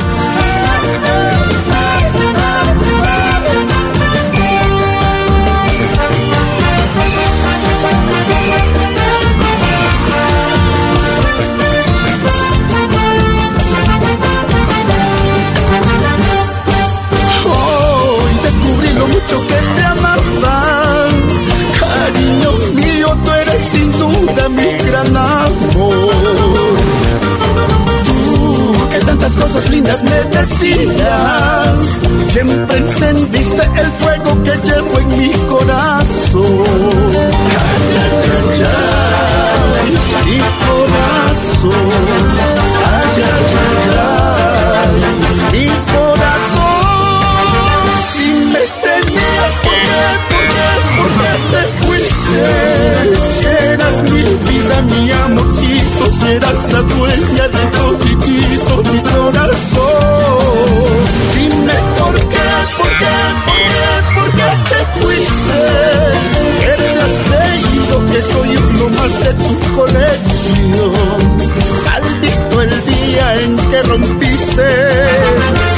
Hoy 17.45 18.33
descubrí 18.41 18.93
lo 18.93 19.07
mucho 19.07 19.47
que 19.47 19.72
cariño 22.13 22.51
mío, 22.73 23.07
tú 23.23 23.31
eres 23.31 23.61
sin 23.63 23.91
duda 23.91 24.49
mi 24.49 24.71
gran 24.87 25.17
amor. 25.17 25.93
Tú 28.05 28.73
que 28.91 28.99
tantas 28.99 29.35
cosas 29.35 29.69
lindas 29.69 30.03
me 30.03 30.23
decías, 30.37 32.01
siempre 32.27 32.77
encendiste 32.77 33.63
el 33.63 33.91
fuego 33.99 34.43
que 34.43 34.51
llevo 34.67 34.99
en 34.99 35.17
mi 35.17 35.31
corazón. 35.49 36.43
Ay, 37.59 37.85
ay, 38.01 38.63
ay, 39.81 39.91
mi 40.25 40.39
corazón. 40.65 41.89
Ay, 42.93 43.21
ay, 43.23 43.45
ay, 44.81 45.59
mi 45.59 45.65
corazón. 45.67 46.12
Vida, 54.23 54.81
mi 54.81 55.11
amorcito, 55.11 56.11
serás 56.19 56.71
la 56.71 56.81
dueña 56.81 57.47
de 57.47 57.63
toditito 57.77 58.73
mi 58.91 58.99
corazón. 59.01 59.83
Dime 61.35 61.77
por 61.97 62.15
qué, 62.15 62.49
por 62.77 62.91
qué, 62.99 63.15
por 63.47 63.61
qué, 63.71 63.89
por 64.15 64.29
qué 64.37 64.49
te 64.69 64.79
fuiste. 64.99 65.61
¿Qué 66.61 66.73
te 66.81 66.89
has 67.05 67.17
creído 67.27 67.95
que 68.11 68.19
soy 68.21 68.51
uno 68.57 68.85
más 68.89 69.13
de 69.23 69.31
tu 69.33 69.51
colección? 69.75 71.19
Maldito 71.85 72.61
el 72.61 72.85
día 72.85 73.25
en 73.43 73.51
que 73.69 73.79
rompiste 73.83 75.72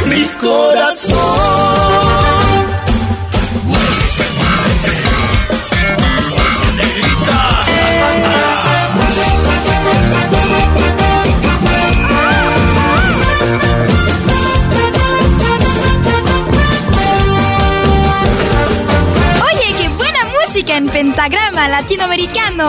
latinoamericano. 21.67 22.65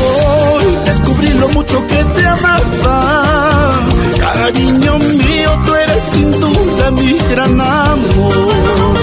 Hoy 0.00 0.64
descubrí 0.84 1.28
lo 1.34 1.48
mucho 1.48 1.86
que 1.86 2.04
te 2.04 2.26
amaba. 2.26 3.80
Cariño 4.18 4.98
mío, 4.98 5.50
tú 5.64 5.74
eres 5.74 6.02
sin 6.02 6.30
duda 6.40 6.90
mi 6.92 7.18
gran 7.30 7.60
amor. 7.60 8.96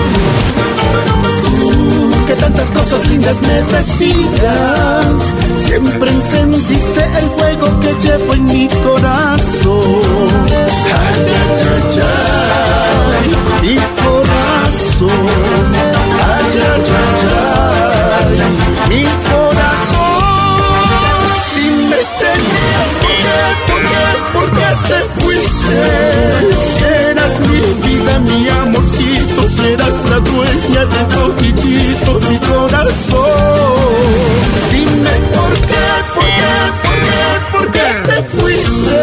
Tantas 2.39 2.71
cosas 2.71 3.07
lindas 3.07 3.41
me 3.41 3.61
decías. 3.63 5.33
Siempre 5.65 6.11
encendiste 6.11 7.03
el 7.19 7.29
fuego 7.37 7.79
que 7.79 7.93
llevo 8.07 8.33
en 8.33 8.43
mi 8.45 8.67
corazón. 8.83 9.81
Ay, 10.51 11.25
ay, 11.27 12.01
ay, 12.01 12.03
ay, 13.13 13.29
mi 13.61 13.75
corazón. 14.03 15.09
Ay, 16.27 16.55
ay, 16.55 16.85
ay, 16.97 17.29
ay, 18.89 18.97
mi 18.97 19.03
corazón. 19.03 19.54
Dueña 30.19 30.85
de 30.85 31.03
toditito 31.15 32.19
mi 32.29 32.37
corazón. 32.39 33.25
Dime 34.71 35.15
por 35.35 35.53
qué, 35.69 35.87
por 36.15 36.25
qué, 36.25 36.55
por 36.83 36.97
qué, 37.05 37.23
por 37.51 37.65
qué 37.71 37.87
te 38.07 38.17
fuiste. 38.31 39.01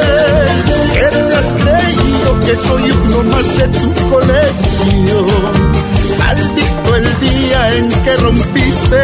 ¿Qué 0.94 1.08
te 1.28 1.34
has 1.34 1.52
creído 1.54 2.28
que 2.46 2.54
soy 2.56 2.90
uno 2.90 3.22
más 3.24 3.58
de 3.58 3.68
tu 3.68 3.86
colección? 4.10 5.72
Maldito 6.18 6.96
el 6.96 7.20
día 7.20 7.74
en 7.76 7.86
que 8.04 8.16
rompiste 8.16 9.02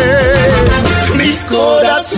mi 1.17 1.33
corazón. 1.51 2.18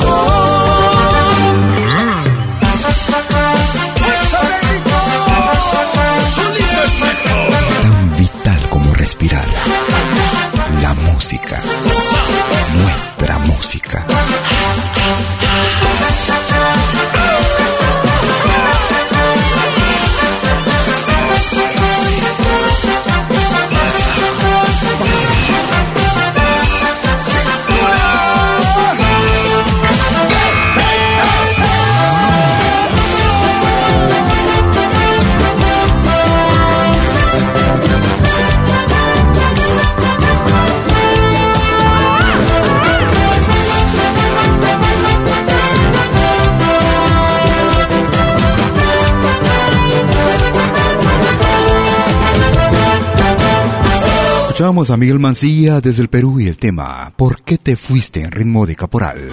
Escuchamos 54.61 54.91
a 54.91 54.99
Miguel 54.99 55.19
Mancilla 55.19 55.81
desde 55.81 56.03
el 56.03 56.11
Perú 56.11 56.39
y 56.39 56.47
el 56.47 56.59
tema 56.59 57.15
¿Por 57.17 57.41
qué 57.41 57.57
te 57.57 57.77
fuiste 57.77 58.21
en 58.21 58.31
ritmo 58.31 58.67
de 58.67 58.77
caporal? 58.77 59.27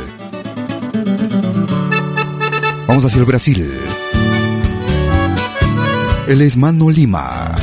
Vamos 2.88 3.04
hacia 3.04 3.20
el 3.20 3.26
Brasil. 3.26 3.70
Él 6.30 6.41
es 6.41 6.56
Mano 6.56 6.90
Lima. 6.90 7.58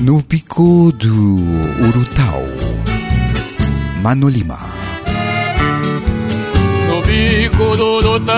No 0.00 0.22
pico 0.26 0.90
do 0.98 1.12
Urutau. 1.86 2.46
Mano 4.02 4.30
Lima. 4.30 4.73
Bico 7.26 7.74
do 7.74 8.00
lotão 8.02 8.34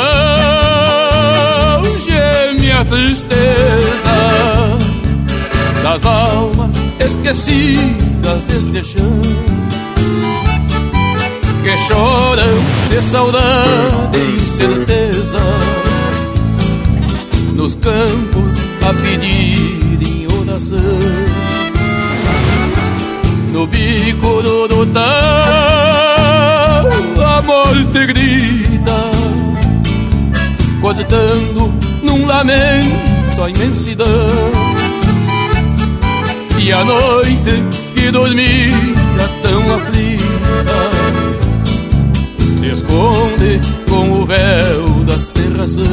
geme 1.98 2.70
a 2.70 2.84
tristeza 2.84 4.78
das 5.82 6.06
almas 6.06 6.72
esquecidas 7.00 8.44
deste 8.44 8.84
chão. 8.84 9.20
Que 11.64 11.76
choram 11.78 12.58
de 12.88 13.02
saudade 13.02 14.18
e 14.18 14.48
certeza 14.48 15.42
nos 17.54 17.74
campos 17.74 18.56
a 18.88 18.94
pedirem 19.02 20.28
oração. 20.38 20.78
No 23.52 23.66
bico 23.66 24.42
do 24.42 24.68
lotão 24.68 25.56
a 27.36 27.42
morte 27.42 28.06
cortando 30.86 31.74
num 32.02 32.26
lamento 32.26 33.42
a 33.42 33.50
imensidão. 33.50 34.06
E 36.60 36.72
a 36.72 36.84
noite 36.84 37.64
que 37.94 38.10
dormia 38.10 38.72
tão 39.42 39.74
aflita 39.74 40.24
se 42.60 42.66
esconde 42.66 43.60
com 43.88 44.12
o 44.12 44.26
véu 44.26 45.04
da 45.04 45.18
serração. 45.18 45.84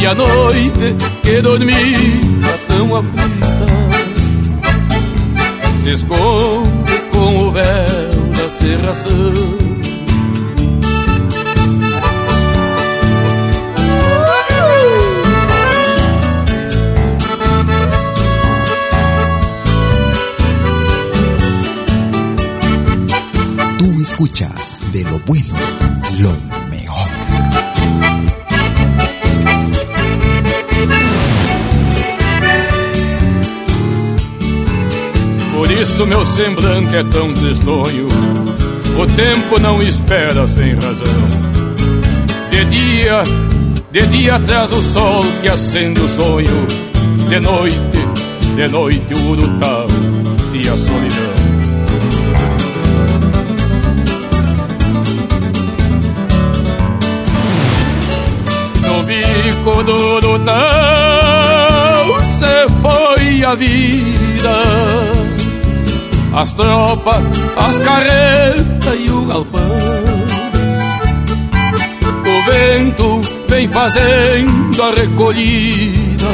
E 0.00 0.06
a 0.06 0.14
noite 0.14 0.96
que 1.22 1.42
dormia 1.42 2.58
tão 2.68 2.96
aflita 2.96 3.82
se 5.80 5.90
esconde 5.90 6.98
com 7.10 7.48
o 7.48 7.52
véu 7.52 8.32
da 8.36 8.48
serração. 8.50 9.31
Semblante 36.32 36.96
é 36.96 37.04
tão 37.04 37.32
tristonho. 37.34 38.08
O 38.98 39.06
tempo 39.06 39.60
não 39.60 39.82
espera 39.82 40.48
sem 40.48 40.74
razão. 40.74 41.06
De 42.50 42.64
dia, 42.64 43.22
de 43.90 44.06
dia 44.06 44.40
traz 44.40 44.72
o 44.72 44.80
sol 44.80 45.22
que 45.42 45.48
acende 45.48 46.00
o 46.00 46.08
sonho. 46.08 46.66
De 47.28 47.38
noite, 47.38 47.98
de 48.56 48.68
noite 48.68 49.12
o 49.14 49.30
urutau 49.30 49.86
e 50.54 50.68
a 50.68 50.76
solidão. 50.76 51.32
No 58.86 59.02
bico 59.04 59.82
do 59.84 59.96
urutau 60.16 60.62
se 62.38 62.68
foi 62.80 63.44
a 63.44 63.54
vida 63.54 65.21
as 66.34 66.52
tropas, 66.54 67.22
as 67.56 67.76
carretas 67.78 68.98
e 68.98 69.10
o 69.10 69.24
galpão. 69.26 69.60
O 72.20 72.50
vento 72.50 73.20
vem 73.48 73.68
fazendo 73.68 74.82
a 74.82 74.90
recolhida, 74.94 76.26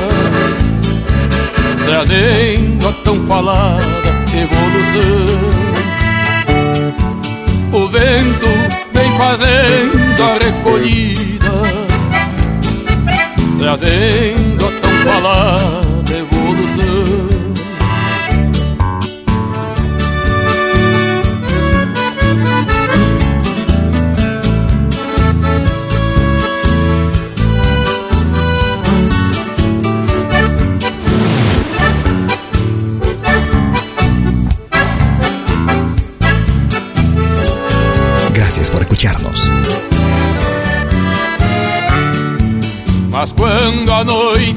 trazendo 1.85 2.89
a 2.89 2.93
tão 3.05 3.27
falada 3.27 3.85
evolução. 4.33 5.49
O 7.73 7.89
vento 7.89 8.47
vem 8.93 9.13
fazendo 9.19 10.23
a 10.23 10.39
recolhida, 10.45 11.53
trazendo 13.59 14.67
a 14.67 14.71
tão 14.81 14.91
falada 15.05 15.88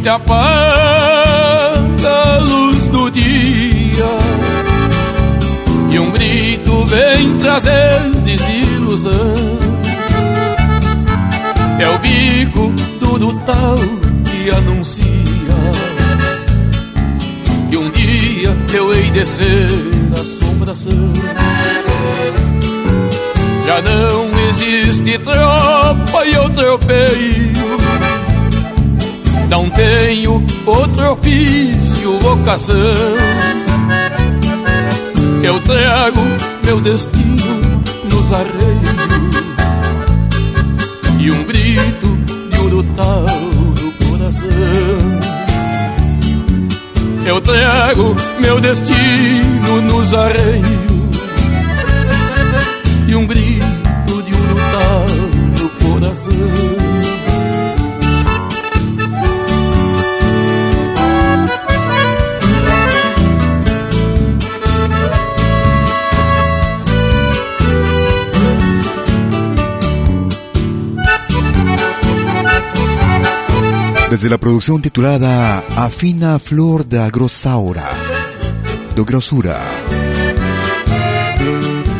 noite 0.01 0.09
apaga 0.09 1.79
a 2.09 2.37
luz 2.39 2.87
do 2.87 3.11
dia. 3.11 4.11
E 5.91 5.99
um 5.99 6.11
grito 6.11 6.85
vem 6.85 7.37
trazer 7.37 7.99
desilusão. 8.23 9.35
É 11.79 11.87
o 11.89 11.99
bico 11.99 12.73
do 12.99 13.33
tal 13.45 13.77
que 14.25 14.49
anuncia. 14.49 15.05
Que 17.69 17.77
um 17.77 17.89
dia 17.91 18.57
eu 18.73 18.93
hei 18.93 19.09
de 19.11 19.25
ser 19.25 19.69
assombração. 20.19 21.13
Já 23.65 23.81
não 23.81 24.39
existe 24.49 25.19
tropa 25.19 26.25
e 26.25 26.33
eu 26.33 26.49
tropeio 26.49 28.20
não 29.51 29.69
tenho 29.69 30.41
outro 30.65 31.11
ofício, 31.11 32.17
vocação. 32.19 32.75
Eu 35.43 35.59
trago 35.59 36.21
meu 36.63 36.79
destino 36.79 37.83
nos 38.05 38.31
arreios 38.31 39.11
e 41.19 41.31
um 41.31 41.43
grito 41.43 42.17
de 42.49 42.59
urutau 42.59 43.25
no 43.81 43.91
coração. 44.07 44.47
Eu 47.25 47.41
trago 47.41 48.15
meu 48.39 48.61
destino 48.61 49.81
nos 49.81 50.13
arreios 50.13 50.63
e 53.05 53.15
um 53.15 53.27
grito 53.27 54.23
de 54.23 54.33
urutau 54.33 55.05
no 55.59 55.69
coração. 55.69 56.80
Desde 74.21 74.29
la 74.29 74.37
producción 74.37 74.79
titulada 74.83 75.63
Afina 75.75 76.37
Flor 76.37 76.83
da 76.83 77.09
Grossaura, 77.09 77.89
do 78.95 79.03
Grosura. 79.03 79.59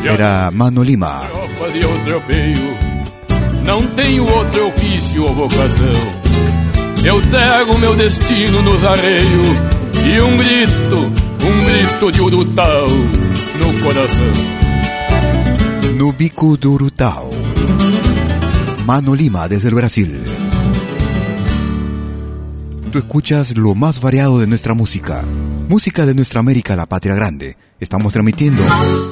Era 0.06 0.52
Mano 0.52 0.84
Lima. 0.84 1.28
Não 3.66 3.88
tenho 3.96 4.24
outro 4.32 4.68
ofício 4.68 5.24
ou 5.24 5.34
vocação. 5.34 5.88
Eu 7.04 7.20
trago 7.28 7.80
meu 7.80 7.96
destino 7.96 8.62
nos 8.62 8.84
arreios 8.84 9.58
e 10.06 10.22
um 10.22 10.38
grito, 10.38 10.98
um 11.44 11.66
grito 11.66 12.12
de 12.12 12.22
urutau 12.22 12.88
no 12.88 13.84
coração. 13.84 14.32
No 15.98 16.12
bico 16.12 16.56
do 16.56 16.74
urutau. 16.74 17.32
Mano 18.86 19.16
Lima 19.16 19.50
desde 19.50 19.70
el 19.70 19.74
Brasil. 19.74 20.21
Tú 22.92 22.98
escuchas 22.98 23.56
lo 23.56 23.74
más 23.74 24.02
variado 24.02 24.40
de 24.40 24.48
nuestra 24.48 24.74
música. 24.74 25.24
Música 25.70 26.06
de 26.06 26.14
nuestra 26.14 26.42
América, 26.42 26.76
la 26.76 26.88
patria 26.88 27.16
grande. 27.16 27.56
Estamos 27.80 28.12
transmitiendo 28.12 28.62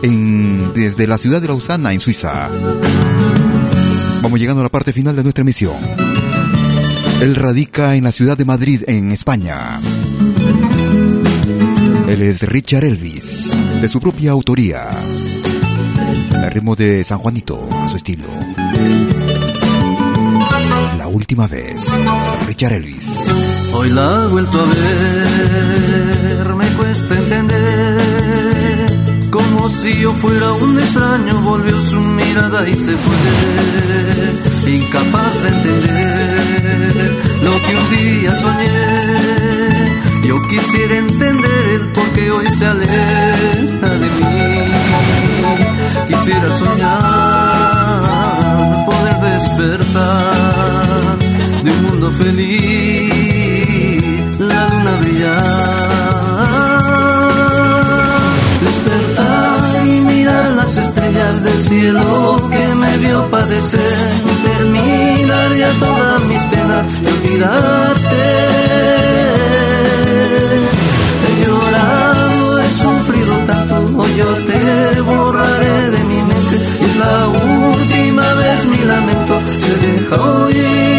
en, 0.03 0.73
desde 0.73 1.07
la 1.07 1.17
ciudad 1.17 1.41
de 1.41 1.47
Lausana, 1.47 1.93
en 1.93 2.01
Suiza. 2.01 2.49
Vamos 4.21 4.37
llegando 4.37 4.59
a 4.59 4.63
la 4.65 4.69
parte 4.69 4.91
final 4.91 5.15
de 5.15 5.23
nuestra 5.23 5.43
emisión. 5.43 5.77
Él 7.21 7.35
radica 7.35 7.95
en 7.95 8.03
la 8.03 8.11
ciudad 8.11 8.37
de 8.37 8.43
Madrid, 8.43 8.83
en 8.85 9.13
España. 9.13 9.79
Él 12.09 12.21
es 12.21 12.41
Richard 12.43 12.83
Elvis, 12.83 13.49
de 13.79 13.87
su 13.87 14.01
propia 14.01 14.31
autoría. 14.31 14.89
El 16.33 16.51
ritmo 16.51 16.75
de 16.75 17.01
San 17.05 17.19
Juanito, 17.19 17.69
a 17.71 17.87
su 17.87 17.95
estilo 17.95 18.25
última 21.09 21.47
vez. 21.47 21.87
Richard 22.47 22.73
Elvis. 22.73 23.25
Hoy 23.73 23.89
la 23.89 24.23
he 24.23 24.27
vuelto 24.27 24.61
a 24.61 24.65
ver, 24.65 26.55
me 26.55 26.67
cuesta 26.77 27.13
entender. 27.15 28.39
Como 29.29 29.69
si 29.69 29.99
yo 29.99 30.13
fuera 30.13 30.53
un 30.53 30.79
extraño, 30.79 31.39
volvió 31.41 31.79
su 31.81 31.97
mirada 31.99 32.67
y 32.67 32.73
se 32.75 32.93
fue. 32.93 34.71
Incapaz 34.71 35.33
de 35.43 35.49
entender 35.49 37.19
lo 37.43 37.61
que 37.61 37.75
un 37.75 37.89
día 37.91 38.35
soñé. 38.41 39.89
Yo 40.27 40.35
quisiera 40.47 40.97
entender 40.97 41.69
el 41.75 41.87
por 41.89 42.07
qué 42.09 42.31
hoy 42.31 42.45
se 42.57 42.65
aleja 42.65 43.89
de 44.01 44.09
mí. 44.17 44.59
Quisiera 46.07 46.57
soñar, 46.57 47.68
despertar 49.39 51.17
de 51.63 51.71
un 51.71 51.83
mundo 51.83 52.11
feliz, 52.11 53.93
la 54.39 54.67
luna 54.69 54.91
brillar. 55.01 55.39
Despertar 58.67 59.85
y 59.85 59.89
mirar 60.11 60.45
las 60.51 60.77
estrellas 60.77 61.43
del 61.43 61.61
cielo 61.61 62.49
que 62.51 62.75
me 62.75 62.97
vio 62.97 63.29
padecer, 63.29 64.07
terminar 64.49 65.55
ya 65.55 65.71
todas 65.79 66.21
mis 66.23 66.43
penas 66.51 66.85
y 67.01 67.05
olvidarte. 67.15 68.23
He 71.25 71.31
llorado, 71.45 72.59
he 72.59 72.69
sufrido 72.83 73.33
tanto, 73.47 73.75
hoy 73.99 74.11
yo 74.17 74.29
te 74.49 75.01
borraré 75.01 75.91
de 75.91 75.99
mi 76.09 76.21
mente 76.29 76.55
y 76.81 76.83
es 76.89 76.95
la 76.97 77.27
última 77.27 78.33
vez 78.33 78.65
mi 78.65 78.77
lamento 78.77 79.18
deja 79.81 80.21
oír. 80.21 80.89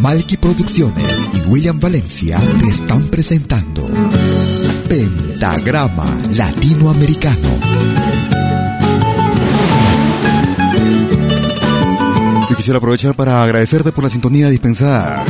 Malky 0.00 0.36
Producciones 0.38 1.28
y 1.34 1.48
William 1.48 1.78
Valencia 1.78 2.38
te 2.60 2.66
están 2.66 3.02
presentando 3.08 3.88
Pentagrama 4.88 6.06
Latinoamericano. 6.32 7.68
quisiera 12.58 12.78
aprovechar 12.78 13.14
para 13.14 13.44
agradecerte 13.44 13.92
por 13.92 14.02
la 14.02 14.10
sintonía 14.10 14.50
dispensada. 14.50 15.24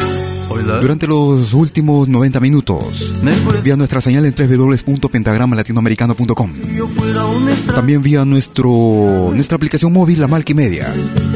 Durante 0.80 1.06
los 1.06 1.52
últimos 1.54 2.08
90 2.08 2.40
minutos, 2.40 3.14
vía 3.62 3.76
nuestra 3.76 4.00
señal 4.00 4.24
en 4.24 4.34
www.pentagramalatinoamericano.com. 4.34 6.50
También 7.74 8.02
vía 8.02 8.24
nuestro, 8.24 9.30
nuestra 9.34 9.56
aplicación 9.56 9.92
móvil, 9.92 10.20
la 10.20 10.28
Malky 10.28 10.54
Media, 10.54 10.94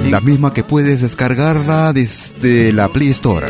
la 0.08 0.20
misma 0.20 0.52
que 0.52 0.64
puedes 0.64 1.02
descargarla 1.02 1.92
desde 1.92 2.72
la 2.72 2.88
Play 2.88 3.10
Store. 3.10 3.46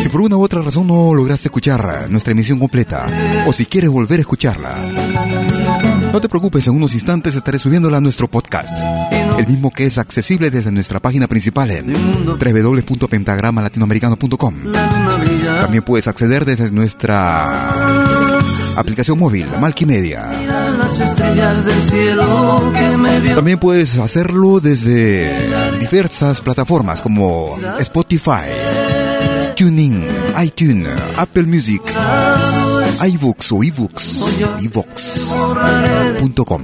Si 0.00 0.08
por 0.08 0.22
una 0.22 0.36
u 0.36 0.42
otra 0.42 0.62
razón 0.62 0.86
no 0.86 1.14
lograste 1.14 1.48
escuchar 1.48 2.10
nuestra 2.10 2.32
emisión 2.32 2.58
completa, 2.58 3.06
o 3.46 3.52
si 3.52 3.66
quieres 3.66 3.90
volver 3.90 4.18
a 4.18 4.22
escucharla, 4.22 4.74
no 6.10 6.20
te 6.20 6.28
preocupes, 6.28 6.66
en 6.66 6.74
unos 6.74 6.94
instantes 6.94 7.36
estaré 7.36 7.58
subiéndola 7.58 7.98
a 7.98 8.00
nuestro 8.00 8.26
podcast, 8.26 8.74
el 9.40 9.46
mismo 9.46 9.70
que 9.70 9.86
es 9.86 9.96
accesible 9.96 10.50
desde 10.50 10.70
nuestra 10.70 11.00
página 11.00 11.26
principal 11.26 11.70
en 11.70 11.94
www.pentagramalatinoamericano.com. 12.26 14.54
También 15.62 15.82
puedes 15.82 16.06
acceder 16.08 16.44
desde 16.44 16.70
nuestra 16.72 18.38
aplicación 18.76 19.18
móvil, 19.18 19.46
Malkimedia. 19.58 20.28
También 23.34 23.58
puedes 23.58 23.96
hacerlo 23.96 24.60
desde 24.60 25.32
diversas 25.80 26.42
plataformas 26.42 27.00
como 27.00 27.58
Spotify, 27.78 28.50
Tuning, 29.56 30.06
iTunes, 30.42 30.90
Apple 31.16 31.44
Music, 31.44 31.80
iBooks 33.02 33.52
o 33.52 33.64
ebooks, 33.64 34.20
ebooks.com. 34.60 36.62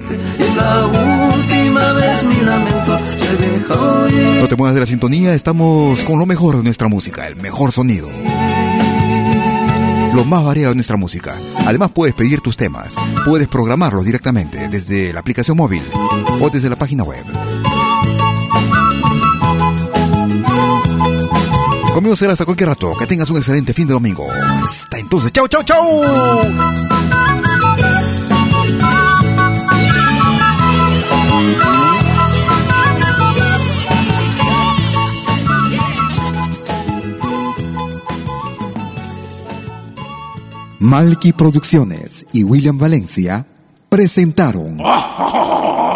No 4.41 4.49
te 4.49 4.57
muevas 4.57 4.75
de 4.75 4.81
la 4.81 4.87
sintonía, 4.87 5.33
estamos 5.35 6.05
con 6.05 6.19
lo 6.19 6.27
mejor 6.27 6.59
de 6.59 6.63
nuestra 6.63 6.89
música, 6.89 7.27
el 7.27 7.37
mejor 7.37 7.73
sonido. 7.73 8.11
Lo 10.15 10.25
más 10.27 10.45
variado 10.45 10.73
de 10.73 10.77
nuestra 10.77 10.99
música. 10.99 11.35
Además 11.67 11.91
puedes 11.95 12.15
pedir 12.15 12.43
tus 12.43 12.57
temas, 12.59 12.97
puedes 13.25 13.49
programarlos 13.49 14.05
directamente 14.05 14.69
desde 14.69 15.15
la 15.15 15.21
aplicación 15.21 15.57
móvil 15.57 15.83
o 16.41 16.51
desde 16.51 16.69
la 16.69 16.77
página 16.77 17.03
web. 17.03 17.25
Conmigo 21.97 22.15
será 22.15 22.35
hasta 22.35 22.45
cualquier 22.45 22.69
rato. 22.69 22.93
Que 22.99 23.07
tengas 23.07 23.31
un 23.31 23.39
excelente 23.39 23.73
fin 23.73 23.87
de 23.87 23.95
domingo. 23.95 24.31
Hasta 24.31 24.99
entonces. 24.99 25.33
¡Chao, 25.33 25.49
chao, 25.49 25.63
chao! 25.63 26.03
Malky 40.81 41.33
Producciones 41.33 42.27
y 42.35 42.45
William 42.45 42.77
Valencia 42.77 43.47
presentaron 43.89 44.77